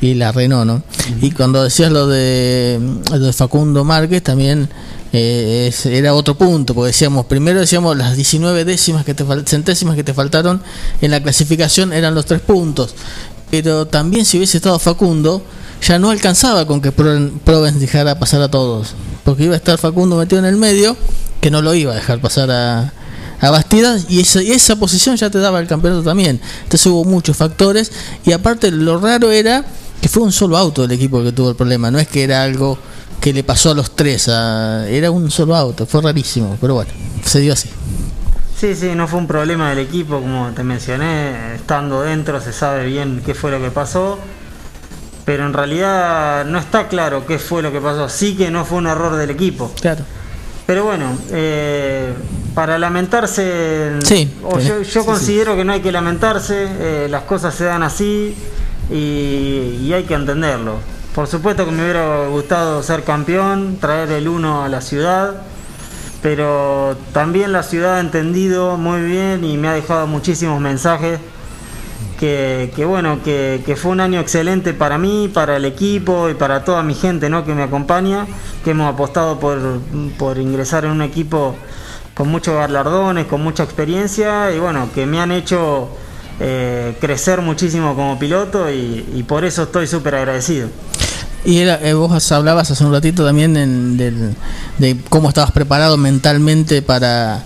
y 0.00 0.14
la 0.14 0.32
Renault, 0.32 0.66
¿no? 0.66 0.82
Y 1.20 1.30
cuando 1.30 1.64
decías 1.64 1.90
lo 1.90 2.06
de, 2.06 2.78
lo 3.10 3.18
de 3.18 3.32
Facundo 3.32 3.84
Márquez, 3.84 4.22
también 4.22 4.68
eh, 5.12 5.72
era 5.86 6.14
otro 6.14 6.36
punto, 6.36 6.74
porque 6.74 6.88
decíamos, 6.88 7.26
primero 7.26 7.60
decíamos 7.60 7.96
las 7.96 8.16
19 8.16 8.64
décimas 8.64 9.04
que 9.04 9.14
te 9.14 9.24
centésimas 9.46 9.96
que 9.96 10.04
te 10.04 10.12
faltaron 10.12 10.62
en 11.00 11.10
la 11.10 11.22
clasificación 11.22 11.92
eran 11.92 12.14
los 12.14 12.26
tres 12.26 12.40
puntos, 12.40 12.94
pero 13.50 13.86
también 13.86 14.24
si 14.24 14.36
hubiese 14.36 14.58
estado 14.58 14.78
Facundo, 14.78 15.42
ya 15.80 15.98
no 15.98 16.10
alcanzaba 16.10 16.66
con 16.66 16.80
que 16.80 16.92
Provence 16.92 17.78
dejara 17.78 18.18
pasar 18.18 18.42
a 18.42 18.50
todos, 18.50 18.88
porque 19.24 19.44
iba 19.44 19.54
a 19.54 19.58
estar 19.58 19.78
Facundo 19.78 20.16
metido 20.16 20.40
en 20.40 20.46
el 20.46 20.56
medio, 20.56 20.96
que 21.40 21.50
no 21.50 21.62
lo 21.62 21.74
iba 21.74 21.92
a 21.92 21.94
dejar 21.94 22.20
pasar 22.20 22.50
a, 22.50 22.92
a 23.40 23.50
Bastidas 23.50 24.06
y 24.08 24.20
esa, 24.20 24.40
esa 24.40 24.76
posición 24.76 25.16
ya 25.16 25.30
te 25.30 25.38
daba 25.38 25.60
el 25.60 25.66
campeonato 25.66 26.02
también. 26.02 26.40
Entonces 26.64 26.86
hubo 26.86 27.04
muchos 27.04 27.36
factores 27.36 27.92
y 28.24 28.32
aparte 28.32 28.70
lo 28.70 28.98
raro 28.98 29.30
era 29.30 29.64
que 30.00 30.08
fue 30.08 30.22
un 30.22 30.32
solo 30.32 30.56
auto 30.56 30.84
el 30.84 30.92
equipo 30.92 31.22
que 31.22 31.32
tuvo 31.32 31.50
el 31.50 31.56
problema, 31.56 31.90
no 31.90 31.98
es 31.98 32.08
que 32.08 32.22
era 32.22 32.42
algo 32.42 32.78
que 33.20 33.32
le 33.32 33.42
pasó 33.42 33.70
a 33.70 33.74
los 33.74 33.96
tres, 33.96 34.28
era 34.28 35.10
un 35.10 35.30
solo 35.30 35.56
auto, 35.56 35.86
fue 35.86 36.02
rarísimo, 36.02 36.56
pero 36.60 36.74
bueno, 36.74 36.90
se 37.24 37.40
dio 37.40 37.52
así. 37.52 37.68
Sí, 38.58 38.74
sí, 38.74 38.90
no 38.94 39.08
fue 39.08 39.18
un 39.18 39.26
problema 39.26 39.70
del 39.70 39.80
equipo, 39.80 40.20
como 40.20 40.50
te 40.54 40.62
mencioné, 40.62 41.56
estando 41.56 42.02
dentro 42.02 42.40
se 42.40 42.52
sabe 42.52 42.86
bien 42.86 43.22
qué 43.24 43.34
fue 43.34 43.50
lo 43.50 43.60
que 43.60 43.70
pasó, 43.70 44.18
pero 45.24 45.44
en 45.44 45.52
realidad 45.52 46.44
no 46.44 46.58
está 46.58 46.88
claro 46.88 47.26
qué 47.26 47.38
fue 47.38 47.62
lo 47.62 47.72
que 47.72 47.80
pasó, 47.80 48.08
sí 48.08 48.36
que 48.36 48.50
no 48.50 48.64
fue 48.64 48.78
un 48.78 48.86
error 48.86 49.16
del 49.16 49.30
equipo. 49.30 49.72
Claro. 49.80 50.04
Pero 50.66 50.84
bueno, 50.84 51.16
eh, 51.30 52.12
para 52.54 52.76
lamentarse, 52.76 53.92
yo, 54.02 55.04
considero 55.04 55.54
que 55.54 55.64
no 55.64 55.72
hay 55.72 55.80
que 55.80 55.92
lamentarse, 55.92 56.66
eh, 56.68 57.06
las 57.08 57.22
cosas 57.22 57.54
se 57.54 57.64
dan 57.64 57.84
así 57.84 58.34
y, 58.90 59.92
hay 59.92 60.04
que 60.04 60.14
entenderlo. 60.14 60.78
Por 61.14 61.28
supuesto 61.28 61.64
que 61.64 61.70
me 61.70 61.84
hubiera 61.84 62.26
gustado 62.26 62.82
ser 62.82 63.04
campeón, 63.04 63.78
traer 63.80 64.10
el 64.10 64.26
uno 64.26 64.64
a 64.64 64.68
la 64.68 64.80
ciudad, 64.80 65.42
pero 66.20 66.96
también 67.12 67.52
la 67.52 67.62
ciudad 67.62 67.96
ha 67.96 68.00
entendido 68.00 68.76
muy 68.76 69.02
bien 69.02 69.44
y 69.44 69.56
me 69.56 69.68
ha 69.68 69.72
dejado 69.72 70.08
muchísimos 70.08 70.60
mensajes 70.60 71.20
que, 72.18 72.84
bueno, 72.86 73.20
que, 73.22 73.76
fue 73.80 73.92
un 73.92 74.00
año 74.00 74.20
excelente 74.20 74.74
para 74.74 74.98
mí, 74.98 75.30
para 75.32 75.56
el 75.56 75.64
equipo 75.64 76.28
y 76.28 76.34
para 76.34 76.64
toda 76.64 76.82
mi 76.82 76.94
gente 76.94 77.28
¿no? 77.28 77.44
que 77.44 77.54
me 77.54 77.62
acompaña, 77.62 78.26
que 78.64 78.70
hemos 78.70 78.92
apostado 78.92 79.38
por, 79.38 80.38
ingresar 80.38 80.84
en 80.84 80.92
un 80.92 81.02
equipo 81.02 81.54
con 82.14 82.28
muchos 82.28 82.54
galardones, 82.54 83.26
con 83.26 83.42
mucha 83.42 83.62
experiencia 83.62 84.52
y 84.52 84.58
bueno, 84.58 84.88
que 84.94 85.06
me 85.06 85.20
han 85.20 85.32
hecho 85.32 85.90
eh, 86.40 86.96
crecer 87.00 87.42
muchísimo 87.42 87.94
como 87.94 88.18
piloto 88.18 88.70
y, 88.70 89.24
por 89.28 89.44
eso 89.44 89.64
estoy 89.64 89.86
súper 89.86 90.14
agradecido. 90.14 90.68
Y 91.44 91.58
era, 91.58 91.78
eh, 91.80 91.94
vos 91.94 92.32
hablabas 92.32 92.70
hace 92.70 92.84
un 92.84 92.92
ratito 92.92 93.24
también 93.24 93.96
de 93.96 94.96
cómo 95.08 95.28
estabas 95.28 95.52
preparado 95.52 95.96
mentalmente 95.96 96.82
para 96.82 97.44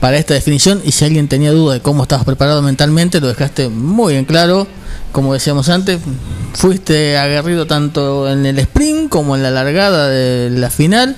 para 0.00 0.16
esta 0.16 0.34
definición 0.34 0.82
y 0.84 0.92
si 0.92 1.04
alguien 1.04 1.28
tenía 1.28 1.52
duda 1.52 1.74
de 1.74 1.80
cómo 1.80 2.02
estabas 2.02 2.24
preparado 2.24 2.62
mentalmente, 2.62 3.20
lo 3.20 3.28
dejaste 3.28 3.68
muy 3.68 4.14
en 4.14 4.24
claro. 4.24 4.66
Como 5.12 5.32
decíamos 5.32 5.68
antes, 5.68 6.00
fuiste 6.54 7.16
aguerrido 7.16 7.66
tanto 7.66 8.28
en 8.28 8.44
el 8.46 8.58
sprint 8.58 9.08
como 9.08 9.36
en 9.36 9.42
la 9.42 9.50
largada 9.50 10.08
de 10.08 10.50
la 10.50 10.70
final. 10.70 11.16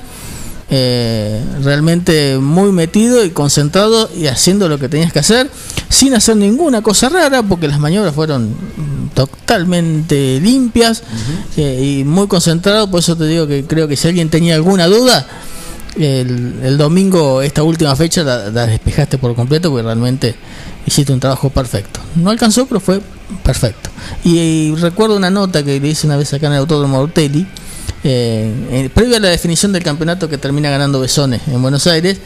Eh, 0.69 1.41
realmente 1.63 2.39
muy 2.39 2.73
metido 2.73 3.25
y 3.25 3.31
concentrado 3.31 4.11
y 4.17 4.27
haciendo 4.27 4.69
lo 4.69 4.81
que 4.81 4.89
tenías 4.89 5.13
que 5.13 5.21
hacer 5.21 5.49
sin 5.89 6.13
hacer 6.13 6.37
ninguna 6.37 6.83
cosa 6.83 7.09
rara 7.09 7.45
porque 7.45 7.69
las 7.69 7.79
maniobras 7.79 8.13
fueron 8.13 8.53
totalmente 9.15 10.41
limpias 10.41 11.05
eh, 11.57 12.01
y 12.01 12.05
muy 12.05 12.27
concentrado 12.27 12.91
por 12.91 12.99
eso 12.99 13.17
te 13.17 13.27
digo 13.27 13.47
que 13.47 13.65
creo 13.65 13.87
que 13.87 13.97
si 13.97 14.09
alguien 14.09 14.29
tenía 14.29 14.57
alguna 14.57 14.89
duda 14.89 15.29
el, 15.99 16.77
domingo, 16.79 17.43
esta 17.43 17.63
última 17.63 17.95
fecha, 17.97 18.23
la, 18.23 18.67
despejaste 18.67 19.19
por 19.19 19.35
completo 19.35 19.71
porque 19.71 19.83
realmente 19.83 20.35
hiciste 20.87 21.13
un 21.13 21.21
trabajo 21.21 21.51
perfecto. 21.51 22.01
No 22.15 22.31
alcanzó, 22.31 22.67
pero 22.67 22.81
fue 22.81 23.01
perfecto. 23.43 23.91
Y, 24.25 24.75
recuerdo 24.77 25.17
una 25.17 25.31
nota 25.31 25.63
que 25.63 25.81
le 25.81 25.89
hice 25.89 26.07
una 26.07 26.17
vez 26.17 26.33
acá 26.33 26.47
en 26.47 26.55
el 26.55 26.59
Autódromo 26.61 26.99
Ortelli, 26.99 27.47
eh, 28.05 28.91
previo 28.95 29.17
a 29.17 29.21
la 29.21 29.29
definición 29.29 29.73
del 29.73 29.83
campeonato 29.83 30.29
que 30.29 30.39
termina 30.39 30.71
ganando 30.71 31.01
Besones 31.01 31.43
en 31.49 31.61
Buenos 31.63 31.87
Aires, 31.87 32.19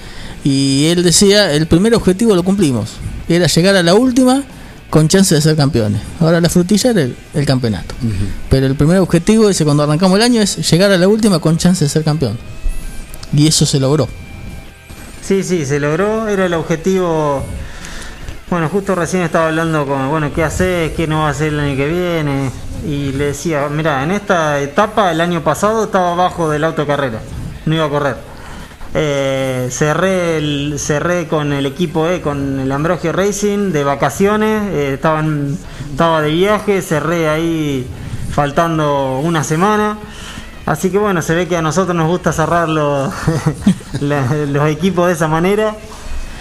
y 0.45 0.87
él 0.87 1.03
decía, 1.03 1.53
el 1.53 1.67
primer 1.67 1.95
objetivo 1.95 2.35
lo 2.35 2.43
cumplimos, 2.43 2.91
era 3.29 3.47
llegar 3.47 3.77
a 3.77 3.83
la 3.83 3.95
última 3.95 4.43
con 4.91 5.07
chance 5.07 5.35
de 5.35 5.41
ser 5.41 5.55
campeones. 5.55 6.01
Ahora 6.19 6.41
la 6.41 6.49
frutilla 6.49 6.91
era 6.91 7.03
el, 7.03 7.47
campeonato. 7.47 7.95
Pero 8.49 8.67
el 8.67 8.75
primer 8.75 8.99
objetivo, 8.99 9.49
ese 9.49 9.65
cuando 9.65 9.85
arrancamos 9.85 10.17
el 10.17 10.23
año, 10.23 10.43
es 10.43 10.69
llegar 10.69 10.91
a 10.91 10.99
la 10.99 11.07
última 11.07 11.39
con 11.39 11.57
chance 11.57 11.85
de 11.85 11.89
ser 11.89 12.03
campeón 12.03 12.37
y 13.33 13.47
eso 13.47 13.67
se 13.67 13.81
logró. 13.81 14.09
Sí, 15.23 15.43
sí, 15.43 15.65
se 15.67 15.79
logró, 15.79 16.29
era 16.29 16.47
el 16.47 16.55
objetivo. 16.55 17.45
Bueno, 18.49 18.69
justo 18.69 18.95
recién 18.95 19.23
estaba 19.23 19.47
hablando 19.47 19.87
con, 19.87 20.09
bueno, 20.09 20.33
¿qué 20.35 20.43
haces? 20.43 20.93
¿Qué 20.93 21.07
no 21.07 21.21
va 21.21 21.29
a 21.29 21.31
hacer 21.31 21.53
el 21.53 21.61
año 21.61 21.77
que 21.77 21.87
viene? 21.87 22.51
Y 22.85 23.13
le 23.13 23.27
decía, 23.27 23.69
mira, 23.71 24.03
en 24.03 24.11
esta 24.11 24.61
etapa 24.61 25.13
el 25.13 25.21
año 25.21 25.43
pasado 25.45 25.85
estaba 25.85 26.13
abajo 26.13 26.49
del 26.49 26.65
auto 26.65 26.85
no 27.67 27.75
iba 27.75 27.85
a 27.85 27.89
correr. 27.89 28.17
Eh, 28.93 29.69
cerré, 29.71 30.77
cerré 30.79 31.29
con 31.29 31.53
el 31.53 31.65
equipo 31.67 32.09
E, 32.09 32.21
con 32.21 32.59
el 32.59 32.73
Ambrogio 32.73 33.13
Racing 33.13 33.71
de 33.71 33.85
vacaciones, 33.85 34.63
eh, 34.73 34.95
estaba 34.95 36.23
de 36.23 36.31
viaje, 36.31 36.83
cerré 36.83 37.29
ahí 37.29 37.87
faltando 38.33 39.21
una 39.21 39.45
semana. 39.45 39.97
Así 40.67 40.91
que 40.91 40.99
bueno, 40.99 41.23
se 41.23 41.35
ve 41.35 41.49
que 41.49 41.57
a 41.57 41.63
nosotros 41.63 41.97
nos 41.97 42.09
gusta 42.09 42.33
cerrar 42.33 42.69
los, 44.01 44.69
equipos 44.71 45.07
de 45.07 45.13
esa 45.13 45.29
manera. 45.29 45.77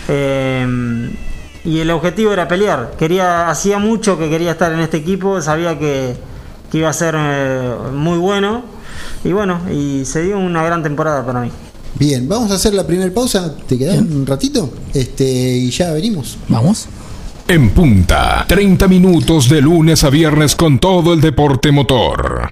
Eh, 0.08 1.10
y 1.64 1.80
el 1.80 1.92
objetivo 1.92 2.32
era 2.32 2.48
pelear. 2.48 2.94
Quería, 2.98 3.50
hacía 3.50 3.80
mucho 3.80 4.18
que 4.18 4.30
quería 4.30 4.52
estar 4.52 4.72
en 4.72 4.80
este 4.80 4.98
equipo, 4.98 5.42
sabía 5.42 5.78
que, 5.78 6.16
iba 6.74 6.90
a 6.90 6.94
ser 6.94 7.16
eh, 7.18 7.76
muy 7.94 8.18
bueno. 8.18 8.64
Y 9.24 9.34
bueno, 9.34 9.60
y 9.72 10.06
se 10.06 10.24
dio 10.24 10.38
una 10.38 10.64
gran 10.64 10.82
temporada 10.82 11.26
para 11.26 11.42
mí. 11.42 11.52
Bien, 11.96 12.28
vamos 12.30 12.52
a 12.52 12.56
hacer 12.56 12.74
la 12.74 12.88
primera 12.88 13.14
pausa. 13.14 13.54
¿Te 13.68 13.78
quedas 13.78 13.98
un 13.98 14.26
ratito? 14.26 14.72
Este, 14.94 15.26
y 15.26 15.70
ya 15.70 15.92
venimos. 15.92 16.38
Vamos. 16.48 16.88
En 17.48 17.72
punta, 17.72 18.46
30 18.48 18.88
minutos 18.88 19.50
de 19.50 19.62
lunes 19.62 20.04
a 20.04 20.10
viernes 20.10 20.56
con 20.56 20.80
todo 20.80 21.14
el 21.14 21.20
deporte 21.20 21.72
motor. 21.72 22.52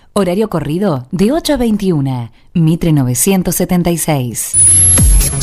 Horario 0.13 0.49
corrido 0.49 1.07
de 1.11 1.31
8 1.31 1.53
a 1.53 1.57
21. 1.57 2.31
Mitre 2.53 2.91
976. 2.91 5.00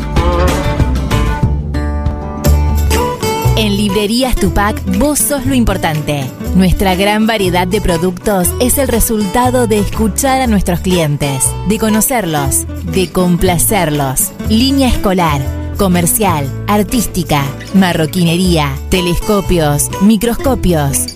En 3.56 3.74
Librerías 3.74 4.36
Tupac, 4.36 4.78
vos 4.98 5.18
sos 5.18 5.46
lo 5.46 5.54
importante. 5.54 6.26
Nuestra 6.54 6.94
gran 6.94 7.26
variedad 7.26 7.66
de 7.66 7.80
productos 7.80 8.48
es 8.60 8.76
el 8.76 8.86
resultado 8.86 9.66
de 9.66 9.78
escuchar 9.78 10.42
a 10.42 10.46
nuestros 10.46 10.80
clientes, 10.80 11.42
de 11.66 11.78
conocerlos, 11.78 12.66
de 12.92 13.10
complacerlos. 13.10 14.32
Línea 14.50 14.88
escolar, 14.88 15.40
comercial, 15.78 16.46
artística, 16.66 17.42
marroquinería, 17.72 18.74
telescopios, 18.90 19.88
microscopios, 20.02 21.15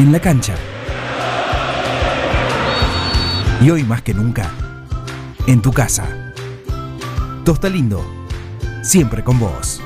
En 0.00 0.12
la 0.12 0.18
cancha. 0.18 0.54
Y 3.60 3.68
hoy 3.68 3.82
más 3.82 4.00
que 4.00 4.14
nunca, 4.14 4.50
en 5.46 5.60
tu 5.60 5.74
casa. 5.74 6.32
Tosta 7.44 7.68
Lindo, 7.68 8.02
siempre 8.82 9.22
con 9.22 9.38
vos. 9.38 9.82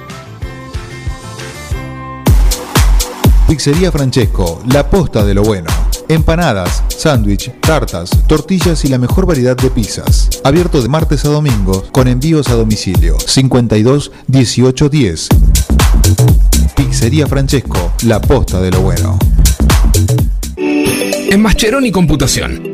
Pizzería 3.48 3.90
Francesco, 3.90 4.62
la 4.68 4.88
posta 4.88 5.24
de 5.24 5.34
lo 5.34 5.42
bueno. 5.42 5.68
Empanadas, 6.08 6.84
sándwich, 6.96 7.50
tartas, 7.60 8.10
tortillas 8.28 8.84
y 8.84 8.88
la 8.90 8.98
mejor 8.98 9.26
variedad 9.26 9.56
de 9.56 9.68
pizzas. 9.68 10.30
Abierto 10.44 10.80
de 10.80 10.88
martes 10.88 11.24
a 11.24 11.30
domingo 11.30 11.82
con 11.90 12.06
envíos 12.06 12.46
a 12.50 12.54
domicilio. 12.54 13.18
52 13.18 14.12
18 14.28 14.88
10. 14.88 15.28
Pizzería 16.76 17.26
Francesco, 17.26 17.92
la 18.04 18.20
posta 18.20 18.60
de 18.60 18.70
lo 18.70 18.80
bueno. 18.80 19.18
En 21.34 21.42
Mascheroni 21.42 21.90
Computación, 21.90 22.73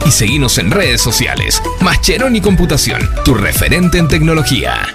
y 0.05 0.11
seguinos 0.11 0.57
en 0.57 0.71
redes 0.71 1.01
sociales. 1.01 1.61
Mascheroni 1.81 2.41
Computación, 2.41 3.01
tu 3.23 3.33
referente 3.33 3.97
en 3.97 4.07
tecnología. 4.07 4.87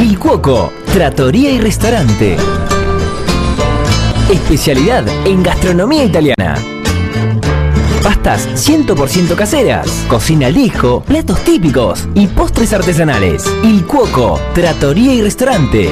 Il 0.00 0.18
Cuoco, 0.18 0.72
Trattoria 0.92 1.50
y 1.50 1.60
Restaurante. 1.60 2.36
Especialidad 4.30 5.06
en 5.26 5.42
gastronomía 5.42 6.04
italiana. 6.04 6.56
Pastas 8.02 8.48
100% 8.68 9.36
caseras, 9.36 9.86
cocina 10.08 10.48
al 10.48 11.02
platos 11.06 11.44
típicos 11.44 12.08
y 12.14 12.26
postres 12.26 12.72
artesanales. 12.72 13.44
Il 13.62 13.84
Cuoco, 13.84 14.40
Trattoria 14.54 15.14
y 15.14 15.22
Restaurante. 15.22 15.90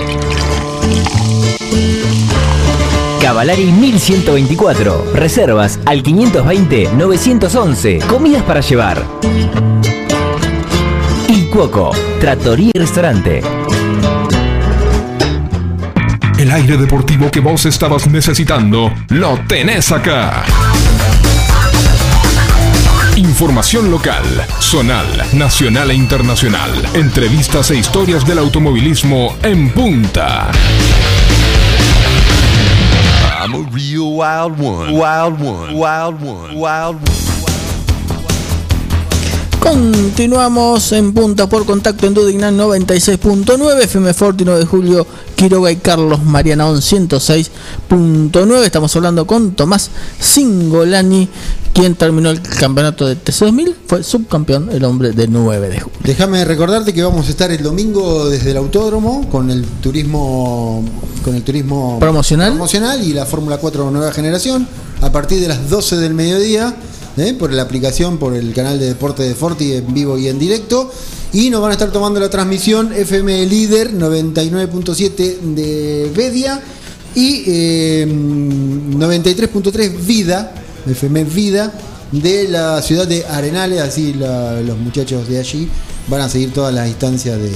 Cavalari 3.30 3.70
1124. 3.70 5.12
Reservas 5.14 5.78
al 5.86 6.02
520-911. 6.02 8.04
Comidas 8.06 8.42
para 8.42 8.60
llevar. 8.60 9.06
Il 11.28 11.48
Cuoco, 11.48 11.92
Trattoria 12.18 12.72
y 12.74 12.76
Restaurante. 12.76 13.40
El 16.40 16.50
aire 16.50 16.76
deportivo 16.76 17.30
que 17.30 17.38
vos 17.38 17.66
estabas 17.66 18.08
necesitando, 18.08 18.92
lo 19.10 19.38
tenés 19.46 19.92
acá. 19.92 20.42
Información 23.14 23.92
local, 23.92 24.24
zonal, 24.60 25.06
nacional 25.34 25.92
e 25.92 25.94
internacional. 25.94 26.72
Entrevistas 26.94 27.70
e 27.70 27.76
historias 27.76 28.26
del 28.26 28.38
automovilismo 28.38 29.36
en 29.44 29.70
punta. 29.70 30.50
I'm 33.42 33.54
a 33.54 33.60
real 33.70 34.12
wild 34.16 34.58
one. 34.58 34.92
Wild 34.92 35.40
one. 35.40 35.74
Wild 35.74 36.20
one. 36.20 36.56
Wild 36.56 36.96
one. 36.96 37.39
Continuamos 39.60 40.90
en 40.92 41.12
punta 41.12 41.46
por 41.46 41.66
contacto 41.66 42.06
en 42.06 42.14
Dudignan 42.14 42.56
96.9, 42.56 43.82
FM 43.82 44.14
Forti 44.14 44.44
9 44.44 44.60
de 44.60 44.66
Julio, 44.66 45.06
Quiroga 45.36 45.70
y 45.70 45.76
Carlos 45.76 46.24
Marianaón 46.24 46.78
106.9. 46.78 48.64
Estamos 48.64 48.96
hablando 48.96 49.26
con 49.26 49.52
Tomás 49.52 49.90
Singolani, 50.18 51.28
quien 51.74 51.94
terminó 51.94 52.30
el 52.30 52.40
campeonato 52.40 53.06
de 53.06 53.16
TC2000, 53.22 53.74
fue 53.86 54.02
subcampeón, 54.02 54.70
el 54.72 54.82
hombre 54.84 55.12
de 55.12 55.28
9 55.28 55.68
de 55.68 55.80
julio. 55.80 55.98
Déjame 56.04 56.44
recordarte 56.46 56.94
que 56.94 57.02
vamos 57.02 57.28
a 57.28 57.30
estar 57.30 57.50
el 57.50 57.62
domingo 57.62 58.28
desde 58.30 58.52
el 58.52 58.56
autódromo 58.56 59.28
con 59.30 59.50
el 59.50 59.64
turismo 59.82 60.82
con 61.22 61.34
el 61.34 61.42
turismo 61.42 61.98
Promocional. 62.00 62.52
promocional 62.52 63.02
y 63.02 63.12
la 63.12 63.26
Fórmula 63.26 63.58
4 63.58 63.90
nueva 63.90 64.10
generación 64.12 64.66
a 65.02 65.12
partir 65.12 65.38
de 65.38 65.48
las 65.48 65.68
12 65.68 65.96
del 65.96 66.14
mediodía 66.14 66.74
¿eh? 67.20 67.34
por 67.34 67.52
la 67.52 67.62
aplicación, 67.62 68.18
por 68.18 68.34
el 68.34 68.52
canal 68.52 68.78
de 68.78 68.86
deporte 68.86 69.22
de 69.22 69.34
Forti 69.34 69.72
en 69.74 69.92
vivo 69.94 70.18
y 70.18 70.28
en 70.28 70.38
directo. 70.38 70.90
Y 71.32 71.50
nos 71.50 71.60
van 71.62 71.70
a 71.70 71.74
estar 71.74 71.92
tomando 71.92 72.18
la 72.18 72.28
transmisión 72.30 72.92
FM 72.92 73.46
Líder 73.46 73.92
99.7 73.92 75.38
de 75.54 76.10
Bedia 76.14 76.60
y 77.14 77.44
eh, 77.46 78.06
93.3 78.08 80.04
Vida, 80.06 80.52
FM 80.88 81.24
Vida 81.24 81.72
de 82.12 82.48
la 82.48 82.82
ciudad 82.82 83.06
de 83.06 83.24
Arenales. 83.26 83.80
Así 83.80 84.14
la- 84.14 84.60
los 84.60 84.78
muchachos 84.78 85.28
de 85.28 85.38
allí 85.38 85.68
van 86.08 86.22
a 86.22 86.28
seguir 86.28 86.52
todas 86.52 86.74
las 86.74 86.88
instancias 86.88 87.38
de, 87.38 87.52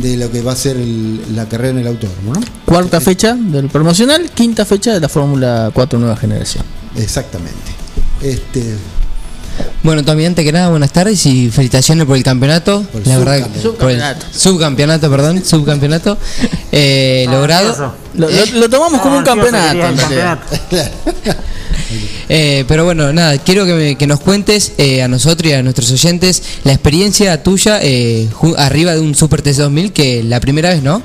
de 0.00 0.16
lo 0.16 0.30
que 0.30 0.40
va 0.42 0.52
a 0.52 0.56
ser 0.56 0.76
el- 0.76 1.20
la 1.34 1.48
carrera 1.48 1.70
en 1.70 1.78
el 1.78 1.86
autódromo, 1.88 2.34
¿no? 2.34 2.40
Cuarta 2.66 3.00
fecha 3.00 3.34
del 3.34 3.68
promocional, 3.68 4.30
quinta 4.30 4.64
fecha 4.64 4.92
de 4.94 5.00
la 5.00 5.08
Fórmula 5.08 5.70
4 5.74 5.98
nueva 5.98 6.16
generación. 6.16 6.64
Exactamente. 6.96 7.83
Este, 8.24 8.76
Bueno, 9.82 10.02
también 10.02 10.28
antes 10.30 10.44
que 10.44 10.50
nada, 10.52 10.70
buenas 10.70 10.92
tardes 10.92 11.24
y 11.26 11.50
felicitaciones 11.50 12.06
por 12.06 12.16
el 12.16 12.22
campeonato. 12.22 12.82
Por 12.90 13.02
el 13.02 13.08
la 13.08 13.18
verdad, 13.18 13.38
subcampeonato. 13.62 13.78
por 13.78 13.90
el 13.90 14.02
subcampeonato, 14.32 15.10
perdón, 15.10 15.44
subcampeonato 15.44 16.18
eh, 16.72 17.26
logrado. 17.30 17.94
Lo, 18.14 18.28
lo- 18.30 18.46
lo 18.60 18.68
tomamos 18.70 19.00
como 19.00 19.16
un 19.18 19.22
Ah, 19.22 19.24
campeonato. 19.24 20.46
Eh, 22.30 22.64
pero 22.66 22.86
bueno, 22.86 23.12
nada, 23.12 23.36
quiero 23.36 23.66
que, 23.66 23.74
me- 23.74 23.96
que 23.96 24.06
nos 24.06 24.18
cuentes 24.18 24.72
eh, 24.78 25.02
a 25.02 25.08
nosotros 25.08 25.50
y 25.52 25.54
a 25.54 25.62
nuestros 25.62 25.90
oyentes 25.92 26.42
la 26.64 26.72
experiencia 26.72 27.42
tuya 27.42 27.78
eh, 27.82 28.28
arriba 28.56 28.94
de 28.94 29.00
un 29.00 29.14
Super 29.14 29.42
TC2000 29.42 29.92
que 29.92 30.22
la 30.22 30.40
primera 30.40 30.70
vez, 30.70 30.82
¿no? 30.82 31.02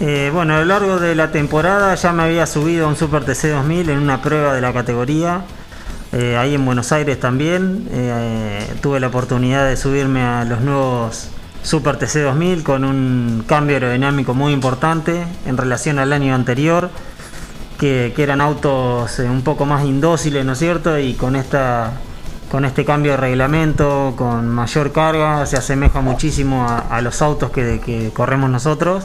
Eh, 0.00 0.30
bueno, 0.32 0.54
a 0.54 0.58
lo 0.60 0.66
largo 0.66 1.00
de 1.00 1.16
la 1.16 1.32
temporada 1.32 1.96
ya 1.96 2.12
me 2.12 2.22
había 2.22 2.46
subido 2.46 2.86
a 2.86 2.88
un 2.88 2.96
Super 2.96 3.24
TC 3.24 3.48
2000 3.48 3.90
en 3.90 3.98
una 3.98 4.22
prueba 4.22 4.54
de 4.54 4.60
la 4.60 4.72
categoría. 4.72 5.40
Eh, 6.12 6.36
ahí 6.36 6.54
en 6.54 6.64
Buenos 6.64 6.92
Aires 6.92 7.20
también. 7.20 7.88
Eh, 7.90 8.66
tuve 8.80 9.00
la 9.00 9.08
oportunidad 9.08 9.68
de 9.68 9.76
subirme 9.76 10.22
a 10.22 10.44
los 10.44 10.60
nuevos 10.60 11.30
Super 11.62 11.96
TC 11.98 12.22
2000 12.22 12.62
con 12.62 12.84
un 12.84 13.44
cambio 13.46 13.76
aerodinámico 13.76 14.32
muy 14.32 14.52
importante 14.52 15.26
en 15.44 15.56
relación 15.56 15.98
al 15.98 16.12
año 16.12 16.34
anterior. 16.34 16.90
Que, 17.78 18.12
eran 18.16 18.40
autos 18.40 19.18
eh, 19.20 19.28
un 19.28 19.42
poco 19.42 19.66
más 19.66 19.84
indóciles, 19.84 20.44
¿no 20.44 20.52
es 20.52 20.58
cierto? 20.58 20.98
Y 20.98 21.14
con 21.14 21.36
esta 21.36 21.92
con 22.50 22.64
este 22.64 22.84
cambio 22.86 23.12
de 23.12 23.18
reglamento, 23.18 24.14
con 24.16 24.48
mayor 24.48 24.92
carga, 24.92 25.44
se 25.44 25.58
asemeja 25.58 26.00
muchísimo 26.00 26.66
a, 26.66 27.00
los 27.02 27.20
autos 27.20 27.50
que, 27.50 28.10
corremos 28.14 28.48
nosotros. 28.48 29.04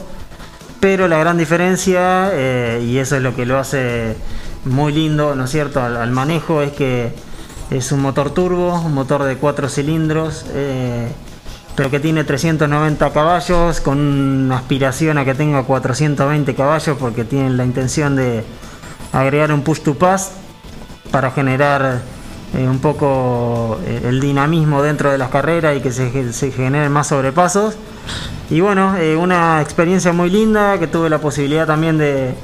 Pero 0.80 1.08
la 1.08 1.18
gran 1.18 1.36
diferencia, 1.36 2.30
eh, 2.32 2.82
y 2.86 2.96
eso 2.96 3.16
es 3.16 3.22
lo 3.22 3.34
que 3.36 3.44
lo 3.44 3.58
hace 3.58 4.16
muy 4.64 4.92
lindo, 4.92 5.34
¿no 5.34 5.44
es 5.44 5.50
cierto?, 5.50 5.80
al, 5.82 6.10
manejo, 6.10 6.62
es 6.62 6.72
que 6.72 7.12
es 7.70 7.92
un 7.92 8.00
motor 8.00 8.30
turbo, 8.30 8.80
un 8.80 8.94
motor 8.94 9.24
de 9.24 9.36
cuatro 9.36 9.68
cilindros, 9.68 10.46
eh, 10.50 11.08
pero 11.76 11.90
que 11.90 12.00
tiene 12.00 12.24
390 12.24 13.12
caballos, 13.12 13.80
con 13.80 13.98
una 13.98 14.56
aspiración 14.56 15.18
a 15.18 15.24
que 15.24 15.34
tenga 15.34 15.62
420 15.64 16.54
caballos, 16.54 16.96
porque 16.98 17.24
tienen 17.24 17.56
la 17.56 17.64
intención 17.64 18.16
de 18.16 18.44
agregar 19.12 19.52
un 19.52 19.62
push 19.62 19.80
to 19.80 19.94
pass 19.94 20.32
para 21.10 21.30
generar 21.30 22.00
eh, 22.56 22.68
un 22.68 22.78
poco 22.78 23.80
eh, 23.84 24.02
el 24.04 24.20
dinamismo 24.20 24.82
dentro 24.82 25.10
de 25.10 25.18
las 25.18 25.30
carreras 25.30 25.76
y 25.76 25.80
que 25.80 25.90
se, 25.90 26.32
se 26.32 26.52
generen 26.52 26.92
más 26.92 27.08
sobrepasos. 27.08 27.76
Y 28.50 28.60
bueno, 28.60 28.94
una 29.18 29.62
experiencia 29.62 30.12
muy 30.12 30.28
linda 30.28 30.78
que 30.78 30.86
tuve 30.86 31.08
la 31.08 31.18
posibilidad 31.18 31.66
también 31.66 31.96
de, 31.96 32.34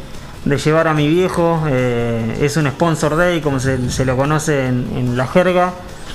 de 0.44 0.58
llevar 0.58 0.88
a 0.88 0.94
mi 0.94 1.08
viejo. 1.08 1.62
eh, 1.68 2.38
es 2.40 2.56
un 2.56 2.66
sponsor 2.68 3.16
day, 3.16 3.40
como 3.40 3.60
se, 3.60 3.90
se 3.90 4.04
lo 4.04 4.16
conoce 4.16 4.66
en, 4.66 5.16
la 5.16 5.26
jerga. 5.26 5.72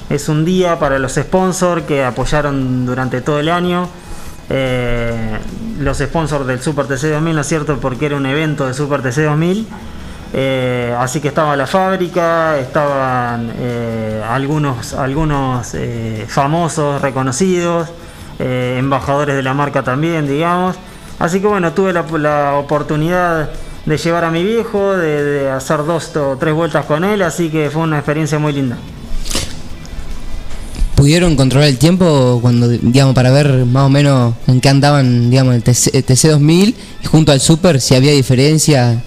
Es 0.10 0.30
un 0.30 0.46
día 0.46 0.78
para 0.80 1.00
los 1.00 1.14
sponsors 1.14 1.84
que 1.84 2.04
apoyaron 2.04 2.86
durante 2.86 3.22
todo 3.22 3.40
el 3.40 3.50
año. 3.50 3.88
Eh, 4.50 5.38
los 5.80 5.98
sponsors 5.98 6.46
del 6.46 6.62
Super 6.62 6.86
TC 6.86 7.12
2000, 7.14 7.36
¿no 7.36 7.42
es 7.42 7.48
cierto? 7.48 7.78
Porque 7.80 8.06
era 8.06 8.16
un 8.16 8.26
evento 8.26 8.68
de 8.68 8.74
Super 8.74 9.02
TC 9.02 9.24
2000. 9.24 9.68
Eh, 10.38 10.96
así 11.00 11.22
que 11.22 11.30
estaba 11.30 11.56
la 11.56 11.66
fábrica, 11.66 12.58
estaban 12.58 13.52
algunos, 14.28 14.94
algunos 14.94 15.76
famosos 16.28 17.02
reconocidos, 17.02 17.90
embajadores 18.40 19.36
de 19.36 19.44
la 19.44 19.54
marca 19.54 19.82
también, 19.84 20.28
digamos. 20.28 20.76
Así 21.20 21.40
que 21.40 21.48
bueno, 21.48 21.72
tuve 21.72 21.94
la 21.94 22.54
oportunidad 22.56 23.50
de 23.86 23.98
llevar 23.98 24.24
a 24.26 24.32
mi 24.32 24.44
viejo, 24.44 24.98
de, 24.98 25.24
de 25.24 25.50
hacer 25.50 25.86
dos 25.86 26.16
o 26.16 26.38
tres 26.38 26.54
vueltas 26.54 26.86
con 26.86 27.04
él, 27.04 27.22
así 27.22 27.50
que 27.50 27.70
fue 27.70 27.84
una 27.84 27.98
experiencia 27.98 28.40
muy 28.40 28.54
linda. 28.54 28.78
¿Pudieron 30.96 31.36
controlar 31.36 31.68
el 31.68 31.78
tiempo 31.78 32.40
cuando, 32.42 32.70
digamos, 32.70 33.14
para 33.14 33.30
ver 33.30 33.66
más 33.66 33.84
o 33.84 33.90
menos 33.90 34.34
en 34.48 34.62
qué 34.62 34.70
andaban, 34.70 35.30
digamos, 35.30 35.54
el 35.54 35.62
TC, 35.62 35.94
el 35.94 36.06
TC2000 36.06 36.74
y 37.04 37.06
junto 37.06 37.32
al 37.32 37.42
Super, 37.42 37.82
si 37.82 37.96
había 37.96 38.12
diferencia 38.14 39.04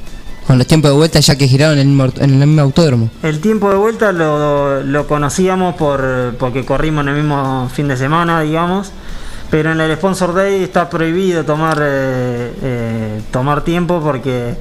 con 0.47 0.59
los 0.59 0.67
tiempos 0.67 0.91
de 0.91 0.97
vuelta 0.97 1.21
ya 1.21 1.37
que 1.37 1.49
giraron 1.49 1.79
en 1.79 1.99
el 1.99 2.13
en 2.21 2.43
el 2.43 2.47
mismo 2.47 2.63
autódromo? 2.63 3.11
El 3.23 3.41
tiempo 3.41 3.71
de 3.71 3.77
vuelta 3.77 4.13
lo, 4.13 4.83
lo 4.83 5.07
conocíamos 5.07 5.77
por, 5.77 6.37
porque 6.39 6.65
corrimos 6.65 7.03
en 7.03 7.09
el 7.09 7.17
mismo 7.17 7.71
fin 7.75 7.89
de 7.89 7.97
semana, 7.97 8.43
digamos. 8.43 8.93
Pero 9.51 9.73
en 9.73 9.81
el 9.81 9.97
Sponsor 9.97 10.35
Day 10.35 10.63
está 10.63 10.91
prohibido 10.91 11.45
tomar, 11.45 11.79
eh, 11.81 12.53
eh, 12.63 13.23
tomar 13.31 13.63
tiempo 13.63 14.01
porque 14.03 14.57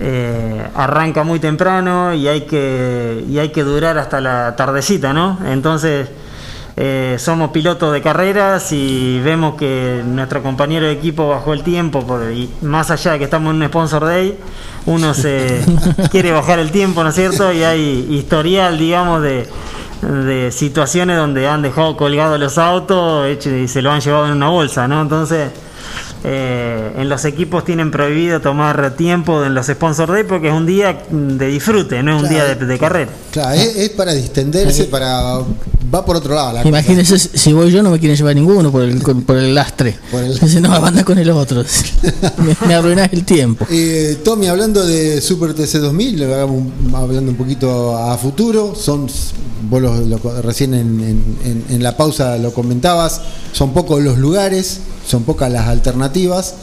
eh, 0.00 0.66
arranca 0.74 1.22
muy 1.22 1.38
temprano 1.38 2.14
y 2.14 2.26
hay, 2.26 2.42
que, 2.42 3.24
y 3.28 3.38
hay 3.38 3.50
que 3.50 3.62
durar 3.62 3.98
hasta 3.98 4.20
la 4.20 4.56
tardecita, 4.56 5.12
¿no? 5.12 5.38
Entonces 5.46 6.08
eh, 6.74 7.16
somos 7.18 7.50
pilotos 7.50 7.92
de 7.92 8.00
carreras 8.00 8.72
y 8.72 9.20
vemos 9.20 9.56
que 9.56 10.02
nuestro 10.04 10.42
compañero 10.42 10.86
de 10.86 10.92
equipo 10.92 11.28
bajó 11.28 11.52
el 11.52 11.62
tiempo, 11.62 12.06
por, 12.06 12.32
y 12.32 12.50
más 12.62 12.90
allá 12.90 13.12
de 13.12 13.18
que 13.18 13.24
estamos 13.24 13.50
en 13.50 13.62
un 13.62 13.68
Sponsor 13.68 14.06
Day, 14.06 14.38
uno 14.86 15.12
se 15.12 15.60
quiere 16.10 16.32
bajar 16.32 16.58
el 16.58 16.70
tiempo, 16.70 17.02
¿no 17.02 17.10
es 17.10 17.14
cierto? 17.14 17.52
Y 17.52 17.62
hay 17.62 18.08
historial, 18.10 18.78
digamos, 18.78 19.20
de, 19.22 19.46
de 20.02 20.50
situaciones 20.50 21.16
donde 21.16 21.46
han 21.46 21.62
dejado 21.62 21.96
colgados 21.96 22.38
los 22.38 22.58
autos 22.58 23.28
y 23.46 23.68
se 23.68 23.82
lo 23.82 23.92
han 23.92 24.00
llevado 24.00 24.26
en 24.26 24.32
una 24.32 24.48
bolsa, 24.48 24.88
¿no? 24.88 25.00
Entonces, 25.00 25.50
eh, 26.24 26.92
en 26.98 27.08
los 27.08 27.24
equipos 27.24 27.64
tienen 27.64 27.90
prohibido 27.90 28.40
tomar 28.40 28.94
tiempo 28.96 29.44
en 29.44 29.54
los 29.54 29.66
Sponsor 29.66 30.10
Day 30.10 30.24
porque 30.24 30.48
es 30.48 30.54
un 30.54 30.66
día 30.66 31.02
de 31.10 31.46
disfrute, 31.48 32.02
no 32.02 32.16
es 32.16 32.22
un 32.22 32.28
día 32.28 32.44
de, 32.44 32.54
de 32.66 32.78
carrera. 32.78 33.10
Claro, 33.32 33.52
es, 33.60 33.76
es 33.76 33.90
para 33.90 34.12
distenderse, 34.14 34.84
para 34.84 35.38
va 35.92 36.04
por 36.04 36.16
otro 36.16 36.34
lado. 36.34 36.52
La 36.54 36.66
Imagínense, 36.68 37.18
si 37.18 37.52
voy 37.52 37.70
yo 37.70 37.82
no 37.82 37.90
me 37.90 37.98
quieren 37.98 38.16
llevar 38.16 38.34
ninguno 38.34 38.70
por 38.70 38.82
el, 38.82 39.02
con- 39.02 39.22
por 39.22 39.36
el 39.36 39.54
lastre. 39.54 39.96
Dice, 40.40 40.60
no, 40.60 40.72
anda 40.74 41.04
con 41.04 41.18
el 41.18 41.28
otro. 41.30 41.64
me, 42.38 42.56
me 42.66 42.74
arruinás 42.74 43.12
el 43.12 43.24
tiempo. 43.24 43.66
Eh, 43.70 44.18
Tommy, 44.24 44.46
hablando 44.46 44.86
de 44.86 45.20
Super 45.20 45.54
TC 45.54 45.78
2000, 45.80 46.18
le 46.18 46.32
hagamos 46.34 46.56
un- 46.56 46.94
hablando 46.94 47.30
un 47.32 47.36
poquito 47.36 47.96
a 47.96 48.16
futuro, 48.16 48.74
son, 48.74 49.06
vos 49.68 49.82
lo- 49.82 50.00
lo- 50.00 50.42
recién 50.42 50.72
en, 50.74 51.00
en- 51.00 51.36
en- 51.44 51.64
en 51.68 51.82
la 51.82 51.96
pausa 51.96 52.38
lo 52.38 52.52
comentabas, 52.52 53.20
son 53.52 53.72
pocos 53.72 54.00
los 54.02 54.18
lugares, 54.18 54.80
son 55.06 55.24
pocas 55.24 55.50
las 55.50 55.66
alternativas, 55.68 56.54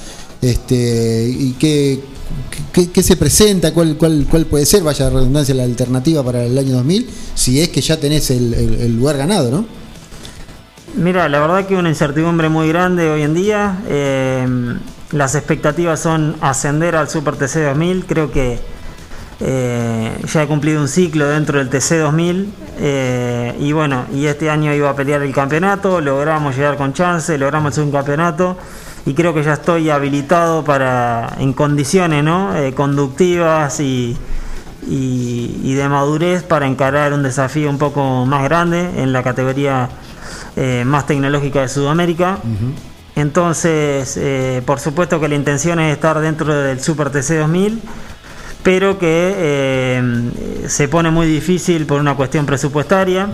este, 0.42 1.28
y 1.30 1.54
qué, 1.60 2.00
qué- 2.94 3.04
se 3.04 3.16
presenta, 3.18 3.74
cuál, 3.74 3.98
cuál, 3.98 4.26
cuál 4.30 4.46
puede 4.46 4.66
ser, 4.66 4.84
vaya 4.84 5.10
redundancia, 5.10 5.54
la 5.56 5.64
alternativa 5.64 6.24
para 6.24 6.44
el 6.46 6.58
año 6.58 6.74
2000, 6.76 7.10
si 7.36 7.60
es 7.62 7.70
que 7.70 7.82
ya 7.82 7.98
tenés 8.00 8.30
el 8.32 8.96
lugar 8.96 9.18
ganado, 9.18 9.52
¿no? 9.52 9.66
Mira, 10.96 11.30
la 11.30 11.40
verdad 11.40 11.68
que 11.68 11.76
una 11.76 11.90
incertidumbre 11.90 12.50
muy 12.50 12.68
grande 12.68 13.10
hoy 13.10 13.22
en 13.22 13.34
día. 13.34 13.80
Eh, 13.88 14.48
las 15.12 15.36
expectativas 15.36 16.00
son 16.00 16.36
ascender 16.42 16.96
al 16.96 17.10
Super 17.10 17.36
TC 17.36 17.64
2000. 17.64 18.06
Creo 18.06 18.32
que 18.32 18.60
eh, 19.42 20.12
ya 20.26 20.44
he 20.44 20.48
cumplido 20.48 20.82
un 20.82 20.88
ciclo 20.88 21.28
dentro 21.28 21.60
del 21.60 21.70
TC 21.70 22.00
2000. 22.00 22.54
eh, 22.80 23.56
y 23.60 23.72
bueno, 23.72 24.06
y 24.14 24.26
este 24.26 24.50
año 24.50 24.74
iba 24.74 24.90
a 24.90 24.96
pelear 24.96 25.22
el 25.22 25.34
campeonato. 25.34 26.02
Logramos 26.02 26.56
llegar 26.56 26.78
con 26.78 26.94
chance, 26.94 27.38
logramos 27.38 27.72
hacer 27.72 27.84
un 27.84 27.92
campeonato. 27.92 28.58
Y 29.06 29.14
creo 29.14 29.34
que 29.34 29.44
ya 29.44 29.54
estoy 29.54 29.90
habilitado 29.90 30.64
para, 30.64 31.36
en 31.40 31.54
condiciones 31.54 32.24
¿no? 32.24 32.56
Eh, 32.56 32.74
conductivas 32.74 33.80
y, 33.80 34.18
y, 34.88 35.62
y 35.64 35.74
de 35.74 35.88
madurez 35.88 36.44
para 36.44 36.68
encarar 36.68 37.14
un 37.14 37.24
desafío 37.24 37.70
un 37.70 37.78
poco 37.78 38.26
más 38.26 38.44
grande 38.44 39.02
en 39.02 39.14
la 39.14 39.24
categoría 39.24 39.90
más 40.86 41.08
tecnológica 41.08 41.62
de 41.62 41.70
Sudamérica. 41.70 42.40
Entonces, 43.16 44.20
por 44.66 44.82
supuesto 44.82 45.18
que 45.22 45.30
la 45.30 45.36
intención 45.36 45.80
es 45.80 45.94
estar 45.94 46.20
dentro 46.20 46.54
del 46.54 46.82
Super 46.82 47.10
TC 47.12 47.40
2000, 47.40 47.82
pero 48.64 49.00
que 49.00 49.34
eh, 49.38 50.32
se 50.68 50.88
pone 50.88 51.10
muy 51.10 51.28
difícil 51.28 51.86
por 51.86 52.00
una 52.00 52.16
cuestión 52.16 52.46
presupuestaria, 52.46 53.28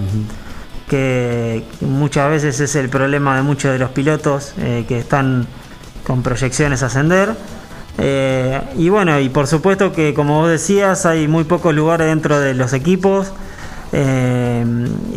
que 0.87 1.63
muchas 1.81 2.29
veces 2.29 2.59
es 2.59 2.75
el 2.75 2.89
problema 2.89 3.35
de 3.35 3.41
muchos 3.41 3.71
de 3.71 3.79
los 3.79 3.89
pilotos 3.89 4.53
eh, 4.59 4.85
que 4.87 4.99
están 4.99 5.47
con 6.05 6.21
proyecciones 6.21 6.83
a 6.83 6.87
ascender. 6.87 7.35
Eh, 7.97 8.61
y 8.77 8.89
bueno, 8.89 9.19
y 9.19 9.29
por 9.29 9.47
supuesto 9.47 9.91
que 9.91 10.13
como 10.13 10.41
vos 10.41 10.49
decías, 10.49 11.05
hay 11.05 11.27
muy 11.27 11.45
pocos 11.45 11.73
lugares 11.73 12.07
dentro 12.07 12.39
de 12.39 12.53
los 12.53 12.73
equipos. 12.73 13.31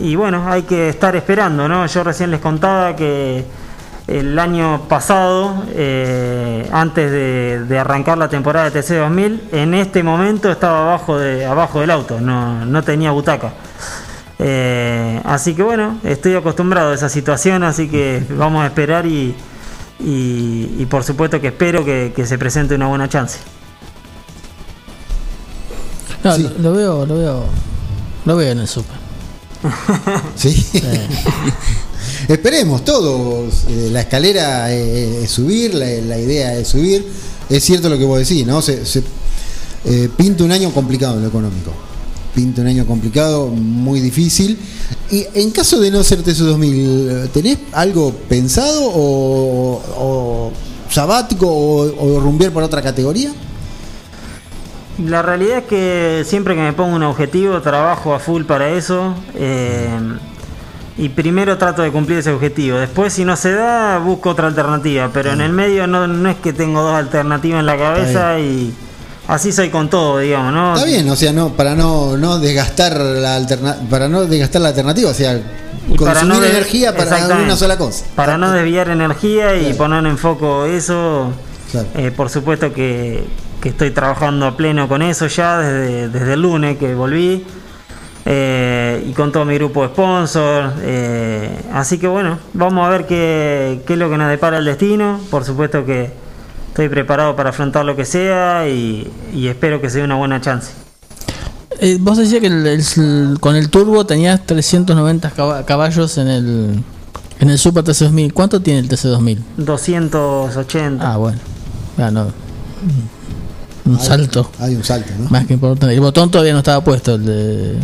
Y 0.00 0.14
bueno, 0.14 0.48
hay 0.48 0.62
que 0.62 0.88
estar 0.88 1.16
esperando, 1.16 1.68
¿no? 1.68 1.84
Yo 1.86 2.04
recién 2.04 2.30
les 2.30 2.38
contaba 2.38 2.94
que 2.94 3.44
el 4.08 4.38
año 4.38 4.88
pasado, 4.88 5.64
eh, 5.68 6.66
antes 6.72 7.10
de, 7.10 7.64
de 7.66 7.78
arrancar 7.78 8.16
la 8.16 8.28
temporada 8.28 8.70
de 8.70 8.82
TC 8.82 8.94
2000, 9.00 9.48
en 9.52 9.74
este 9.74 10.02
momento 10.02 10.50
estaba 10.50 10.80
abajo, 10.80 11.18
de, 11.18 11.44
abajo 11.44 11.80
del 11.80 11.90
auto, 11.90 12.18
no, 12.18 12.64
no 12.64 12.82
tenía 12.82 13.10
butaca. 13.10 13.52
Eh, 14.38 15.20
así 15.24 15.54
que 15.54 15.62
bueno, 15.62 15.98
estoy 16.04 16.34
acostumbrado 16.34 16.92
a 16.92 16.94
esa 16.94 17.10
situación, 17.10 17.62
así 17.62 17.88
que 17.88 18.22
vamos 18.30 18.62
a 18.62 18.66
esperar 18.66 19.04
y, 19.04 19.34
y, 20.00 20.74
y 20.78 20.86
por 20.86 21.04
supuesto 21.04 21.38
que 21.40 21.48
espero 21.48 21.84
que, 21.84 22.12
que 22.16 22.24
se 22.24 22.38
presente 22.38 22.74
una 22.74 22.86
buena 22.86 23.08
chance. 23.10 23.38
No, 26.24 26.36
lo, 26.38 26.48
lo 26.58 26.72
veo, 26.72 27.06
lo 27.06 27.14
veo, 27.14 27.44
lo 28.24 28.36
veo 28.36 28.52
en 28.52 28.60
el 28.60 28.68
super. 28.68 28.96
Sí. 30.34 30.66
Esperemos 32.28 32.84
todos. 32.84 33.64
eh, 33.68 33.88
la 33.90 34.00
escalera 34.02 34.70
eh, 34.70 35.24
es 35.24 35.30
subir, 35.30 35.72
la, 35.72 36.18
idea 36.18 36.54
es 36.58 36.68
subir. 36.68 37.06
Es 37.48 37.64
cierto 37.64 37.88
lo 37.88 37.96
que 37.96 38.04
vos 38.04 38.18
decís, 38.18 38.46
¿no? 38.46 38.60
Se, 38.60 38.84
se, 38.84 39.02
eh, 39.86 40.10
pinta 40.14 40.44
un 40.44 40.52
año 40.52 40.70
complicado 40.72 41.14
en 41.16 41.22
lo 41.22 41.28
económico. 41.28 41.72
Pinta 42.34 42.60
un 42.60 42.66
año 42.66 42.84
complicado, 42.84 43.46
muy 43.46 44.00
difícil. 44.00 44.58
Y 45.10 45.26
en 45.32 45.50
caso 45.52 45.80
de 45.80 45.90
no 45.90 46.04
ser 46.04 46.22
TC 46.22 46.40
2000, 46.40 47.30
¿tenés 47.32 47.58
algo 47.72 48.12
pensado 48.12 48.82
o, 48.84 50.52
sabático 50.90 51.48
o, 51.48 52.16
o 52.16 52.20
rumbear 52.20 52.52
por 52.52 52.62
otra 52.62 52.82
categoría? 52.82 53.32
La 55.02 55.22
realidad 55.22 55.58
es 55.58 55.64
que 55.64 56.24
siempre 56.26 56.54
que 56.54 56.60
me 56.60 56.74
pongo 56.74 56.94
un 56.94 57.04
objetivo 57.04 57.62
trabajo 57.62 58.12
a 58.12 58.18
full 58.18 58.44
para 58.44 58.70
eso 58.70 59.14
y 60.98 61.08
primero 61.10 61.56
trato 61.56 61.82
de 61.82 61.90
cumplir 61.92 62.18
ese 62.18 62.32
objetivo. 62.32 62.76
Después 62.76 63.12
si 63.12 63.24
no 63.24 63.36
se 63.36 63.52
da 63.52 63.98
busco 63.98 64.30
otra 64.30 64.48
alternativa, 64.48 65.10
pero 65.12 65.32
en 65.32 65.40
el 65.40 65.52
medio 65.52 65.86
no, 65.86 66.08
no 66.08 66.28
es 66.28 66.36
que 66.36 66.52
tengo 66.52 66.82
dos 66.82 66.94
alternativas 66.94 67.60
en 67.60 67.66
la 67.66 67.78
cabeza 67.78 68.38
y 68.40 68.74
así 69.28 69.52
soy 69.52 69.70
con 69.70 69.88
todo, 69.88 70.18
digamos, 70.18 70.52
¿no? 70.52 70.74
Está 70.74 70.86
bien, 70.86 71.08
o 71.08 71.14
sea, 71.14 71.32
no 71.32 71.50
para 71.50 71.76
no, 71.76 72.16
no 72.16 72.40
desgastar 72.40 72.96
la 72.96 73.36
alterna 73.36 73.76
para 73.88 74.08
no 74.08 74.24
desgastar 74.24 74.60
la 74.60 74.68
alternativa, 74.68 75.10
o 75.10 75.14
sea, 75.14 75.40
consumir 75.96 76.42
energía 76.42 76.96
para 76.96 77.16
una 77.38 77.56
sola 77.56 77.78
cosa. 77.78 78.04
Para 78.16 78.36
no 78.36 78.50
desviar 78.50 78.88
energía 78.88 79.54
y 79.56 79.72
poner 79.74 80.04
en 80.04 80.18
foco 80.18 80.66
eso. 80.66 81.32
Claro. 81.70 81.86
eh, 81.96 82.10
por 82.10 82.30
supuesto 82.30 82.72
que, 82.72 83.22
que 83.60 83.68
estoy 83.68 83.90
trabajando 83.90 84.46
a 84.46 84.56
pleno 84.56 84.88
con 84.88 85.02
eso 85.02 85.26
ya 85.26 85.58
desde, 85.58 86.08
desde 86.08 86.32
el 86.32 86.42
lunes 86.42 86.78
que 86.78 86.94
volví. 86.94 87.44
Eh, 88.30 89.06
y 89.08 89.12
con 89.12 89.32
todo 89.32 89.44
mi 89.46 89.54
grupo 89.54 89.82
de 89.82 89.88
sponsors. 89.88 90.74
eh, 90.82 91.48
así 91.72 91.96
que 91.98 92.06
bueno, 92.06 92.38
vamos 92.52 92.86
a 92.86 92.90
ver 92.90 93.06
qué, 93.06 93.80
qué 93.86 93.94
es 93.94 93.98
lo 93.98 94.10
que 94.10 94.18
nos 94.18 94.28
depara 94.28 94.58
el 94.58 94.66
destino. 94.66 95.18
Por 95.30 95.44
supuesto 95.44 95.86
que 95.86 96.10
estoy 96.68 96.90
preparado 96.90 97.34
para 97.36 97.50
afrontar 97.50 97.86
lo 97.86 97.96
que 97.96 98.04
sea 98.04 98.68
y, 98.68 99.10
y 99.34 99.46
espero 99.48 99.80
que 99.80 99.88
sea 99.88 100.04
una 100.04 100.16
buena 100.16 100.42
chance. 100.42 100.72
Eh, 101.80 101.96
vos 102.00 102.18
decías 102.18 102.40
que 102.42 102.48
el- 102.48 102.66
el- 102.66 103.38
con 103.40 103.56
el 103.56 103.70
turbo 103.70 104.04
tenías 104.04 104.44
390 104.44 105.30
caba- 105.30 105.64
caballos 105.64 106.18
en 106.18 106.28
el 106.28 106.84
en 107.40 107.50
el 107.50 107.58
Super 107.58 107.84
TC2000. 107.84 108.32
¿Cuánto 108.34 108.60
tiene 108.60 108.80
el 108.80 108.88
TC2000? 108.88 109.38
280. 109.56 111.12
Ah, 111.12 111.16
bueno. 111.16 111.38
Ah, 111.96 112.10
no. 112.10 112.26
Un 113.86 113.96
Hay- 113.96 114.04
salto. 114.04 114.50
Hay 114.58 114.74
un 114.74 114.84
salto, 114.84 115.10
¿no? 115.18 115.30
Más 115.30 115.46
que 115.46 115.54
importante. 115.54 115.94
El 115.94 116.00
botón 116.00 116.30
todavía 116.30 116.52
no 116.52 116.58
estaba 116.58 116.82
puesto 116.84 117.14
el 117.14 117.24
de, 117.24 117.76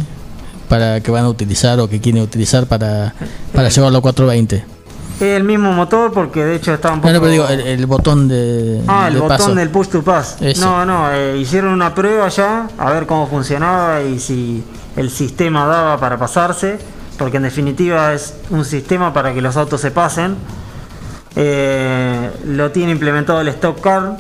para 0.69 1.01
que 1.01 1.11
van 1.11 1.25
a 1.25 1.29
utilizar 1.29 1.79
o 1.81 1.89
que 1.89 2.01
quieren 2.01 2.23
utilizar 2.23 2.67
para, 2.67 3.15
para 3.53 3.69
llevarlo 3.69 3.99
a 3.99 4.03
420. 4.03 4.75
Es 5.17 5.23
el 5.23 5.45
mismo 5.45 5.73
motor 5.73 6.13
porque 6.13 6.45
de 6.45 6.57
hecho 6.57 6.75
está 6.75 6.93
un 6.93 7.01
poco... 7.01 7.09
No, 7.09 7.15
no, 7.15 7.21
pero 7.21 7.31
digo, 7.33 7.49
el, 7.49 7.61
el 7.61 7.87
botón 7.87 8.27
de. 8.27 8.83
Ah, 8.89 9.07
el 9.09 9.15
de 9.15 9.21
botón 9.21 9.37
paso. 9.37 9.55
del 9.55 9.69
push 9.71 9.89
to 9.89 10.03
pass. 10.03 10.37
No, 10.59 10.85
no, 10.85 11.13
eh, 11.13 11.39
hicieron 11.39 11.73
una 11.73 11.95
prueba 11.95 12.29
ya 12.29 12.69
a 12.77 12.91
ver 12.91 13.07
cómo 13.07 13.29
funcionaba 13.29 14.03
y 14.03 14.19
si 14.19 14.65
el 14.97 15.11
sistema 15.11 15.67
daba 15.67 15.99
para 15.99 16.19
pasarse, 16.19 16.79
porque 17.17 17.37
en 17.37 17.45
definitiva 17.45 18.13
es 18.13 18.35
un 18.51 18.65
sistema 18.65 19.13
para 19.13 19.33
que 19.33 19.41
los 19.41 19.57
autos 19.57 19.81
se 19.81 19.93
pasen. 19.93 20.37
Eh, 21.37 22.31
lo 22.47 22.71
tiene 22.73 22.93
implementado 22.93 23.41
el 23.41 23.49
Stock 23.49 23.81
Car, 23.81 24.17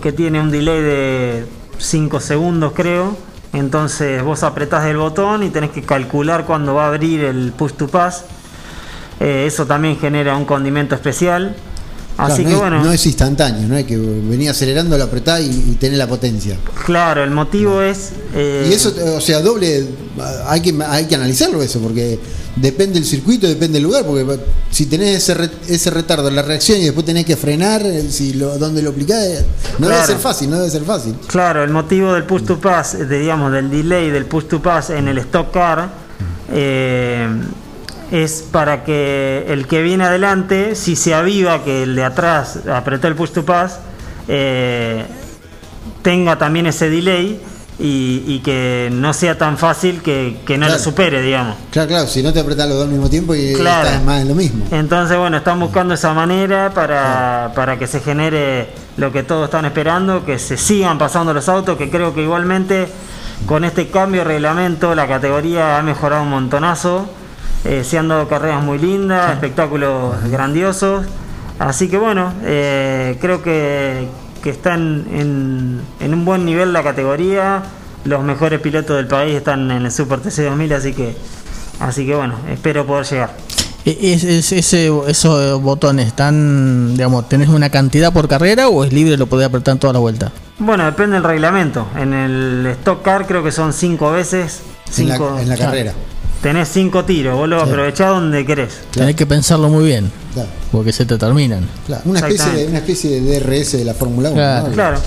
que 0.00 0.12
tiene 0.12 0.40
un 0.40 0.50
delay 0.50 0.80
de 0.82 1.46
5 1.78 2.20
segundos 2.20 2.72
creo. 2.74 3.16
Entonces 3.52 4.22
vos 4.22 4.42
apretás 4.42 4.86
el 4.86 4.96
botón 4.96 5.42
y 5.42 5.50
tenés 5.50 5.70
que 5.70 5.82
calcular 5.82 6.44
cuándo 6.46 6.74
va 6.74 6.84
a 6.84 6.88
abrir 6.88 7.22
el 7.24 7.52
push 7.52 7.72
to 7.72 7.86
pass. 7.88 8.24
Eh, 9.20 9.44
eso 9.46 9.66
también 9.66 9.98
genera 9.98 10.36
un 10.36 10.44
condimento 10.44 10.94
especial. 10.94 11.54
Claro, 12.16 12.34
Así 12.34 12.42
no 12.42 12.48
que 12.48 12.54
es, 12.54 12.60
bueno. 12.60 12.84
no 12.84 12.92
es 12.92 13.06
instantáneo, 13.06 13.66
no 13.68 13.74
hay 13.76 13.84
que 13.84 13.96
venir 13.96 14.50
acelerando, 14.50 14.98
lo 14.98 15.04
apretá 15.04 15.40
y, 15.40 15.46
y 15.48 15.76
tener 15.80 15.96
la 15.98 16.06
potencia. 16.06 16.56
Claro, 16.84 17.24
el 17.24 17.30
motivo 17.30 17.80
es. 17.82 18.10
eh, 18.34 18.66
Y 18.70 18.74
eso, 18.74 18.92
o 19.16 19.20
sea, 19.20 19.40
doble, 19.40 19.86
hay 20.46 20.60
que, 20.60 20.74
hay 20.86 21.06
que 21.06 21.14
analizarlo 21.14 21.62
eso, 21.62 21.80
porque 21.80 22.18
depende 22.56 22.94
del 22.94 23.04
circuito, 23.04 23.46
depende 23.46 23.74
del 23.74 23.84
lugar, 23.84 24.04
porque 24.04 24.24
si 24.70 24.86
tenés 24.86 25.16
ese, 25.18 25.34
re- 25.34 25.50
ese 25.68 25.90
retardo 25.90 26.28
en 26.28 26.36
la 26.36 26.42
reacción 26.42 26.78
y 26.78 26.84
después 26.84 27.06
tenés 27.06 27.24
que 27.24 27.36
frenar, 27.36 27.82
eh, 27.84 28.02
si 28.10 28.34
lo, 28.34 28.58
donde 28.58 28.82
lo 28.82 28.90
aplicás, 28.90 29.18
eh, 29.24 29.44
no 29.78 29.86
debe 29.86 29.98
Claro. 29.98 30.06
ser 30.12 30.18
fácil, 30.18 30.50
no 30.50 30.56
debe 30.58 30.70
ser 30.70 30.82
fácil. 30.84 31.14
Claro, 31.26 31.64
el 31.64 31.70
motivo 31.70 32.12
del 32.12 32.24
push 32.24 32.44
to 32.44 32.60
pass, 32.60 32.98
de, 32.98 33.18
digamos, 33.18 33.52
del 33.52 33.70
delay 33.70 34.10
del 34.10 34.26
push 34.26 34.44
to 34.44 34.60
pass 34.62 34.90
en 34.90 35.08
el 35.08 35.18
stock 35.18 35.50
car, 35.52 35.90
eh, 36.52 37.28
es 38.10 38.44
para 38.50 38.84
que 38.84 39.46
el 39.48 39.66
que 39.66 39.82
viene 39.82 40.04
adelante, 40.04 40.74
si 40.74 40.96
se 40.96 41.14
aviva 41.14 41.64
que 41.64 41.82
el 41.84 41.94
de 41.96 42.04
atrás 42.04 42.58
apretó 42.70 43.08
el 43.08 43.14
push 43.14 43.30
to 43.30 43.44
pass, 43.46 43.78
eh, 44.28 45.04
tenga 46.02 46.36
también 46.36 46.66
ese 46.66 46.90
delay 46.90 47.40
y, 47.78 48.22
y 48.26 48.40
que 48.40 48.90
no 48.92 49.12
sea 49.12 49.36
tan 49.38 49.56
fácil 49.58 50.02
que, 50.02 50.38
que 50.46 50.56
no 50.58 50.66
Claro. 50.66 50.78
lo 50.78 50.84
supere, 50.84 51.22
digamos. 51.22 51.56
Claro, 51.70 51.88
claro, 51.88 52.06
si 52.06 52.22
no 52.22 52.32
te 52.32 52.40
apretás 52.40 52.68
los 52.68 52.76
dos 52.76 52.86
al 52.86 52.92
mismo 52.92 53.08
tiempo 53.10 53.34
y 53.34 53.54
Claro. 53.54 53.88
estás 53.88 54.04
más 54.04 54.22
en 54.22 54.28
lo 54.28 54.34
mismo. 54.34 54.64
Entonces, 54.70 55.16
bueno, 55.18 55.36
están 55.38 55.58
buscando 55.58 55.94
esa 55.94 56.12
manera 56.12 56.70
para, 56.74 57.52
para 57.54 57.78
que 57.78 57.86
se 57.86 58.00
genere 58.00 58.68
lo 58.96 59.10
que 59.10 59.22
todos 59.22 59.46
están 59.46 59.64
esperando, 59.64 60.24
que 60.24 60.38
se 60.38 60.56
sigan 60.56 60.98
pasando 60.98 61.32
los 61.34 61.48
autos, 61.48 61.76
que 61.78 61.90
creo 61.90 62.14
que 62.14 62.22
igualmente 62.22 62.88
con 63.46 63.64
este 63.64 63.88
cambio 63.88 64.20
de 64.20 64.28
reglamento 64.28 64.94
la 64.94 65.08
categoría 65.08 65.78
ha 65.78 65.82
mejorado 65.82 66.22
un 66.22 66.30
montonazo. 66.30 67.08
Eh, 67.64 67.84
se 67.84 67.96
han 67.98 68.08
dado 68.08 68.28
carreras 68.28 68.62
muy 68.62 68.78
lindas, 68.78 69.32
espectáculos 69.32 70.14
grandiosos. 70.30 71.06
Así 71.58 71.88
que 71.88 71.96
bueno, 71.96 72.32
eh, 72.44 73.16
creo 73.20 73.40
que, 73.42 74.08
que 74.42 74.50
están 74.50 75.04
en, 75.12 75.80
en 76.00 76.14
un 76.14 76.24
buen 76.24 76.44
nivel 76.44 76.72
la 76.72 76.82
categoría. 76.82 77.62
Los 78.04 78.22
mejores 78.24 78.60
pilotos 78.60 78.96
del 78.96 79.06
país 79.06 79.36
están 79.36 79.70
en 79.70 79.84
el 79.86 79.92
Super 79.92 80.18
TC 80.20 80.42
2000, 80.44 80.72
así 80.72 80.92
que, 80.92 81.14
así 81.78 82.04
que 82.04 82.14
bueno, 82.16 82.34
espero 82.50 82.84
poder 82.84 83.06
llegar. 83.06 83.36
E- 83.84 84.12
es- 84.12 84.24
es- 84.24 84.52
ese, 84.52 84.90
¿Esos 85.08 85.60
botones 85.62 86.06
están, 86.08 86.94
digamos, 86.94 87.28
tenés 87.28 87.48
una 87.48 87.70
cantidad 87.70 88.12
por 88.12 88.28
carrera 88.28 88.68
o 88.68 88.84
es 88.84 88.92
libre, 88.92 89.16
lo 89.16 89.26
podés 89.26 89.46
apretar 89.46 89.76
toda 89.76 89.92
la 89.92 89.98
vuelta? 90.00 90.32
Bueno, 90.58 90.84
depende 90.84 91.14
del 91.14 91.24
reglamento. 91.24 91.86
En 91.96 92.12
el 92.12 92.66
Stock 92.80 93.02
Car 93.02 93.26
creo 93.26 93.42
que 93.44 93.50
son 93.52 93.72
cinco 93.72 94.10
veces. 94.12 94.62
En 94.98 95.08
la- 95.08 95.14
Cinco, 95.16 95.38
en 95.38 95.48
la 95.48 95.56
carrera. 95.56 95.92
Tenés 96.42 96.68
cinco 96.72 97.04
tiros, 97.04 97.36
vos 97.36 97.48
lo 97.48 97.62
Sí. 97.64 97.70
aprovechás 97.70 98.08
donde 98.10 98.44
querés. 98.44 98.72
Tenés 98.90 99.14
que 99.14 99.26
pensarlo 99.26 99.68
muy 99.68 99.84
bien, 99.84 100.10
Claro. 100.34 100.48
porque 100.72 100.92
se 100.92 101.06
te 101.06 101.16
terminan. 101.16 101.68
Claro, 101.86 102.02
una, 102.04 102.18
especie 102.18 102.50
de, 102.52 102.66
una 102.66 102.78
especie 102.78 103.20
de 103.20 103.38
DRS 103.40 103.76
de 103.78 103.84
la 103.84 103.94
Fórmula 103.94 104.30
1. 104.30 104.36
Claro. 104.36 104.68
¿no? 104.68 104.74
Claro. 104.74 104.98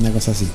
Una 0.00 0.10
cosa 0.10 0.32
así. 0.32 0.48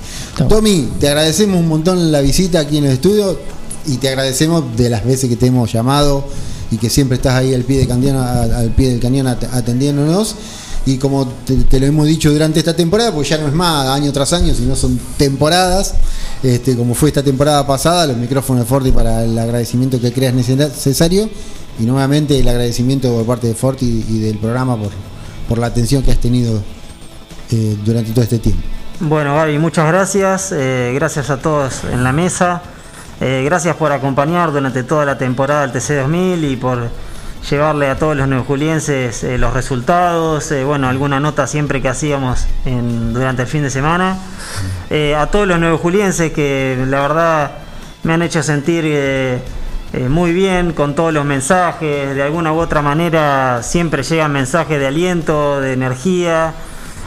Tommy, 0.49 0.89
te 0.99 1.07
agradecemos 1.07 1.59
un 1.59 1.67
montón 1.67 2.11
la 2.11 2.19
visita 2.21 2.59
aquí 2.59 2.77
en 2.79 2.85
el 2.85 2.93
estudio 2.93 3.39
y 3.85 3.97
te 3.97 4.09
agradecemos 4.09 4.75
de 4.75 4.89
las 4.89 5.05
veces 5.05 5.29
que 5.29 5.35
te 5.37 5.45
hemos 5.47 5.71
llamado 5.71 6.27
y 6.71 6.77
que 6.77 6.89
siempre 6.89 7.15
estás 7.15 7.35
ahí 7.35 7.53
al 7.53 7.61
pie, 7.63 7.77
de 7.79 7.87
cañón, 7.87 8.17
a- 8.17 8.41
al 8.41 8.71
pie 8.71 8.89
del 8.89 8.99
cañón 8.99 9.27
at- 9.27 9.43
atendiéndonos. 9.53 10.35
Y 10.87 10.97
como 10.97 11.27
te, 11.27 11.79
lo 11.81 11.85
hemos 11.85 12.07
dicho 12.07 12.31
durante 12.31 12.59
esta 12.59 12.73
temporada, 12.73 13.11
pues 13.11 13.27
ya 13.27 13.37
no 13.37 13.47
es 13.47 13.53
más 13.53 13.89
año 13.89 14.09
tras 14.13 14.31
año, 14.31 14.53
sino 14.53 14.73
son 14.73 14.97
temporadas, 15.17 15.95
este, 16.41 16.77
como 16.77 16.95
fue 16.95 17.09
esta 17.09 17.21
temporada 17.21 17.67
pasada, 17.67 18.07
los 18.07 18.15
micrófonos 18.15 18.63
de 18.63 18.69
Forti 18.69 18.91
para 18.93 19.25
el 19.25 19.37
agradecimiento 19.37 19.99
que 19.99 20.13
creas 20.13 20.33
necesario 20.33 21.29
y 21.77 21.83
nuevamente 21.83 22.39
el 22.39 22.47
agradecimiento 22.47 23.13
por 23.13 23.25
parte 23.25 23.47
de 23.47 23.53
Forti 23.53 24.05
y 24.07 24.19
del 24.19 24.37
programa 24.37 24.77
por, 24.77 24.91
por 25.49 25.57
la 25.57 25.67
atención 25.67 26.03
que 26.03 26.11
has 26.11 26.19
tenido 26.19 26.61
eh, 27.51 27.75
durante 27.83 28.11
todo 28.11 28.23
este 28.23 28.39
tiempo. 28.39 28.63
Bueno, 29.01 29.35
Gaby, 29.35 29.59
muchas 29.59 29.87
gracias. 29.87 30.53
eh, 30.53 30.93
gracias 30.95 31.29
a 31.29 31.37
todos 31.37 31.83
en 31.91 32.01
la 32.01 32.13
mesa. 32.13 32.61
eh, 33.19 33.41
gracias 33.43 33.75
por 33.75 33.91
acompañar 33.91 34.53
durante 34.53 34.83
toda 34.83 35.03
la 35.03 35.17
temporada 35.17 35.67
del 35.67 35.73
TC2000 35.73 36.51
y 36.51 36.55
por 36.55 36.89
llevarle 37.49 37.89
a 37.89 37.97
todos 37.97 38.17
los 38.17 38.27
neojulienses 38.27 39.23
eh, 39.23 39.37
los 39.37 39.53
resultados. 39.53 40.51
eh, 40.51 40.63
bueno, 40.63 40.87
alguna 40.89 41.19
nota 41.19 41.47
siempre 41.47 41.81
que 41.81 41.89
hacíamos 41.89 42.47
durante 42.65 43.43
el 43.43 43.47
fin 43.47 43.63
de 43.63 43.69
semana. 43.69 44.17
Eh, 44.89 45.15
a 45.15 45.27
todos 45.27 45.47
los 45.47 45.59
neojulienses 45.59 46.31
que 46.31 46.83
la 46.87 47.01
verdad 47.01 47.51
me 48.03 48.13
han 48.13 48.21
hecho 48.21 48.43
sentir 48.43 48.83
eh, 48.85 49.39
muy 50.09 50.33
bien 50.33 50.73
con 50.73 50.95
todos 50.95 51.13
los 51.13 51.25
mensajes. 51.25 52.15
De 52.15 52.23
alguna 52.23 52.53
u 52.53 52.59
otra 52.59 52.81
manera 52.81 53.61
siempre 53.63 54.03
llegan 54.03 54.31
mensajes 54.31 54.79
de 54.79 54.87
aliento, 54.87 55.61
de 55.61 55.73
energía. 55.73 56.53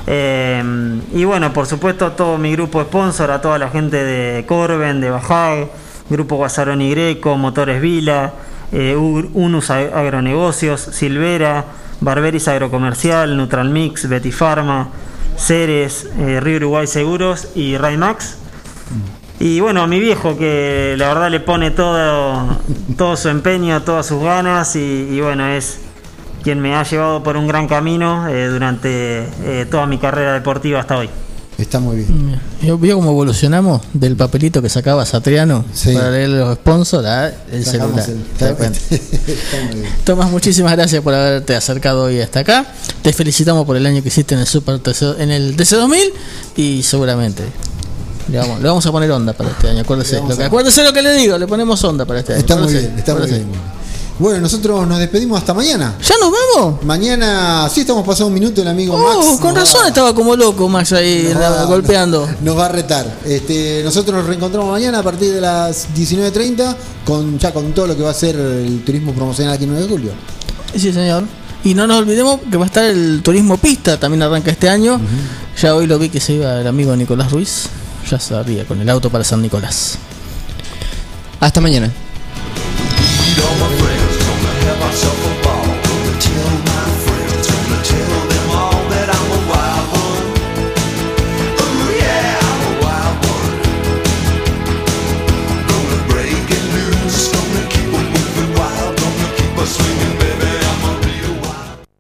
Y 0.07 1.25
bueno, 1.25 1.53
por 1.53 1.67
supuesto 1.67 2.07
a 2.07 2.17
todo 2.17 2.37
mi 2.37 2.53
grupo 2.53 2.83
sponsor, 2.83 3.31
a 3.31 3.41
toda 3.41 3.59
la 3.59 3.69
gente 3.69 4.03
de 4.03 4.45
Corben, 4.45 5.01
de 5.01 5.09
Bajag, 5.11 5.69
Grupo 6.09 6.35
Guasaroni 6.37 6.91
Greco, 6.91 7.37
Motores 7.37 7.81
Vila, 7.81 8.33
eh, 8.73 8.97
Unus 8.97 9.71
Ag- 9.71 9.93
Agronegocios, 9.95 10.81
Silvera, 10.81 11.65
Barberis 12.01 12.49
Agrocomercial, 12.49 13.37
Nutralmix, 13.37 14.09
Betty 14.09 14.33
Pharma, 14.33 14.89
Ceres, 15.37 16.09
eh, 16.19 16.41
Río 16.41 16.57
Uruguay 16.59 16.87
Seguros 16.87 17.49
y 17.55 17.77
Raymax. 17.77 18.37
Y 19.39 19.61
bueno, 19.61 19.83
a 19.83 19.87
mi 19.87 20.01
viejo 20.01 20.37
que 20.37 20.95
la 20.99 21.09
verdad 21.09 21.31
le 21.31 21.41
pone 21.41 21.71
todo, 21.71 22.59
todo 22.99 23.17
su 23.17 23.29
empeño, 23.31 23.83
todas 23.83 24.07
sus 24.07 24.23
ganas 24.23 24.77
y, 24.77 25.09
y 25.11 25.21
bueno, 25.23 25.47
es 25.49 25.81
quien 26.43 26.61
me 26.61 26.75
ha 26.75 26.83
llevado 26.83 27.23
por 27.23 27.37
un 27.37 27.47
gran 27.47 27.67
camino 27.67 28.29
eh, 28.29 28.49
durante 28.49 29.29
eh, 29.45 29.67
toda 29.71 29.87
mi 29.87 29.97
carrera 29.99 30.35
deportiva 30.35 30.81
hasta 30.81 30.99
hoy. 30.99 31.09
Está 31.61 31.79
muy 31.79 31.97
bien. 31.97 32.41
Yo 32.63 32.79
veo 32.79 32.97
cómo 32.97 33.11
evolucionamos 33.11 33.83
del 33.93 34.17
papelito 34.17 34.63
que 34.63 34.69
sacaba 34.69 35.05
Satriano 35.05 35.65
Sí. 35.75 35.93
para 35.93 36.11
leer 36.11 36.31
los 36.31 36.55
sponsors 36.57 37.07
a 37.07 37.29
el 37.53 37.65
Sacamos 37.65 38.03
celular. 38.05 38.21
el- 38.41 38.57
bien. 39.75 39.93
Tomás, 40.05 40.31
muchísimas 40.31 40.73
gracias 40.73 41.03
por 41.03 41.15
haberte 41.15 41.55
acercado 41.55 42.05
hoy 42.05 42.21
hasta 42.21 42.41
acá. 42.41 42.67
Te 43.03 43.13
felicitamos 43.13 43.67
por 43.67 43.77
el 43.77 43.87
año 43.87 44.03
que 44.03 44.09
hiciste 44.09 44.35
en 44.35 44.41
el 44.41 44.47
Super 44.47 44.79
TC, 44.79 45.21
en 45.21 45.31
el 45.31 45.57
TC2000 45.57 46.13
y 46.57 46.83
seguramente 46.83 47.43
le 48.31 48.39
vamos, 48.39 48.61
le 48.61 48.69
vamos 48.69 48.87
a 48.87 48.93
poner 48.93 49.11
onda 49.11 49.33
para 49.33 49.51
este 49.51 49.69
año. 49.69 49.81
Acuérdese, 49.81 50.21
lo 50.21 50.37
que, 50.37 50.45
acuérdese 50.45 50.83
lo 50.85 50.93
que 50.93 51.03
le 51.03 51.13
digo, 51.15 51.37
le 51.37 51.47
ponemos 51.47 51.83
onda 51.85 52.05
para 52.05 52.21
este 52.21 52.33
año. 52.35 52.41
Está 52.41 52.57
muy 52.57 52.73
bien, 52.73 52.95
está 52.97 53.15
muy 53.15 53.27
bien. 53.27 53.45
Bueno, 54.21 54.41
nosotros 54.41 54.87
nos 54.87 54.99
despedimos 54.99 55.39
hasta 55.39 55.55
mañana. 55.55 55.95
¿Ya 56.07 56.15
nos 56.21 56.31
vamos? 56.31 56.85
Mañana, 56.85 57.71
sí, 57.73 57.81
estamos 57.81 58.07
pasando 58.07 58.27
un 58.29 58.35
minuto, 58.35 58.61
el 58.61 58.69
amigo 58.69 58.95
Oh, 58.95 59.25
Max. 59.31 59.41
con 59.41 59.57
razón 59.57 59.81
va- 59.85 59.89
estaba 59.89 60.15
como 60.15 60.37
loco 60.37 60.69
Max 60.69 60.93
ahí 60.93 61.23
nos 61.33 61.41
la- 61.41 61.51
va- 61.51 61.65
golpeando. 61.65 62.29
Nos 62.43 62.57
va 62.59 62.67
a 62.67 62.69
retar. 62.69 63.07
Este, 63.25 63.81
nosotros 63.83 64.15
nos 64.19 64.27
reencontramos 64.27 64.71
mañana 64.71 64.99
a 64.99 65.03
partir 65.03 65.33
de 65.33 65.41
las 65.41 65.89
19.30 65.95 66.77
con, 67.07 67.39
ya 67.39 67.51
con 67.55 67.73
todo 67.73 67.87
lo 67.87 67.97
que 67.97 68.03
va 68.03 68.11
a 68.11 68.15
ser 68.15 68.37
el 68.37 68.83
turismo 68.85 69.15
promocional 69.15 69.55
aquí 69.55 69.65
en 69.65 69.71
9 69.71 69.87
de 69.87 69.91
julio. 69.91 70.13
Sí, 70.77 70.93
señor. 70.93 71.25
Y 71.65 71.73
no 71.73 71.87
nos 71.87 71.97
olvidemos 72.01 72.41
que 72.51 72.59
va 72.59 72.65
a 72.65 72.67
estar 72.67 72.85
el 72.85 73.23
turismo 73.23 73.57
pista, 73.57 73.99
también 73.99 74.23
arranca 74.23 74.51
este 74.51 74.69
año. 74.69 75.01
Ya 75.63 75.75
hoy 75.75 75.87
lo 75.87 75.99
vi 75.99 76.11
que 76.11 76.21
se 76.21 76.35
iba 76.35 76.61
el 76.61 76.67
amigo 76.67 76.95
Nicolás 76.95 77.33
Ruiz. 77.33 77.65
Ya 78.11 78.21
sabía, 78.21 78.67
con 78.67 78.79
el 78.83 78.89
auto 78.91 79.09
para 79.09 79.25
San 79.25 79.41
Nicolás. 79.41 79.97
Hasta 81.41 81.61
mañana. 81.63 81.91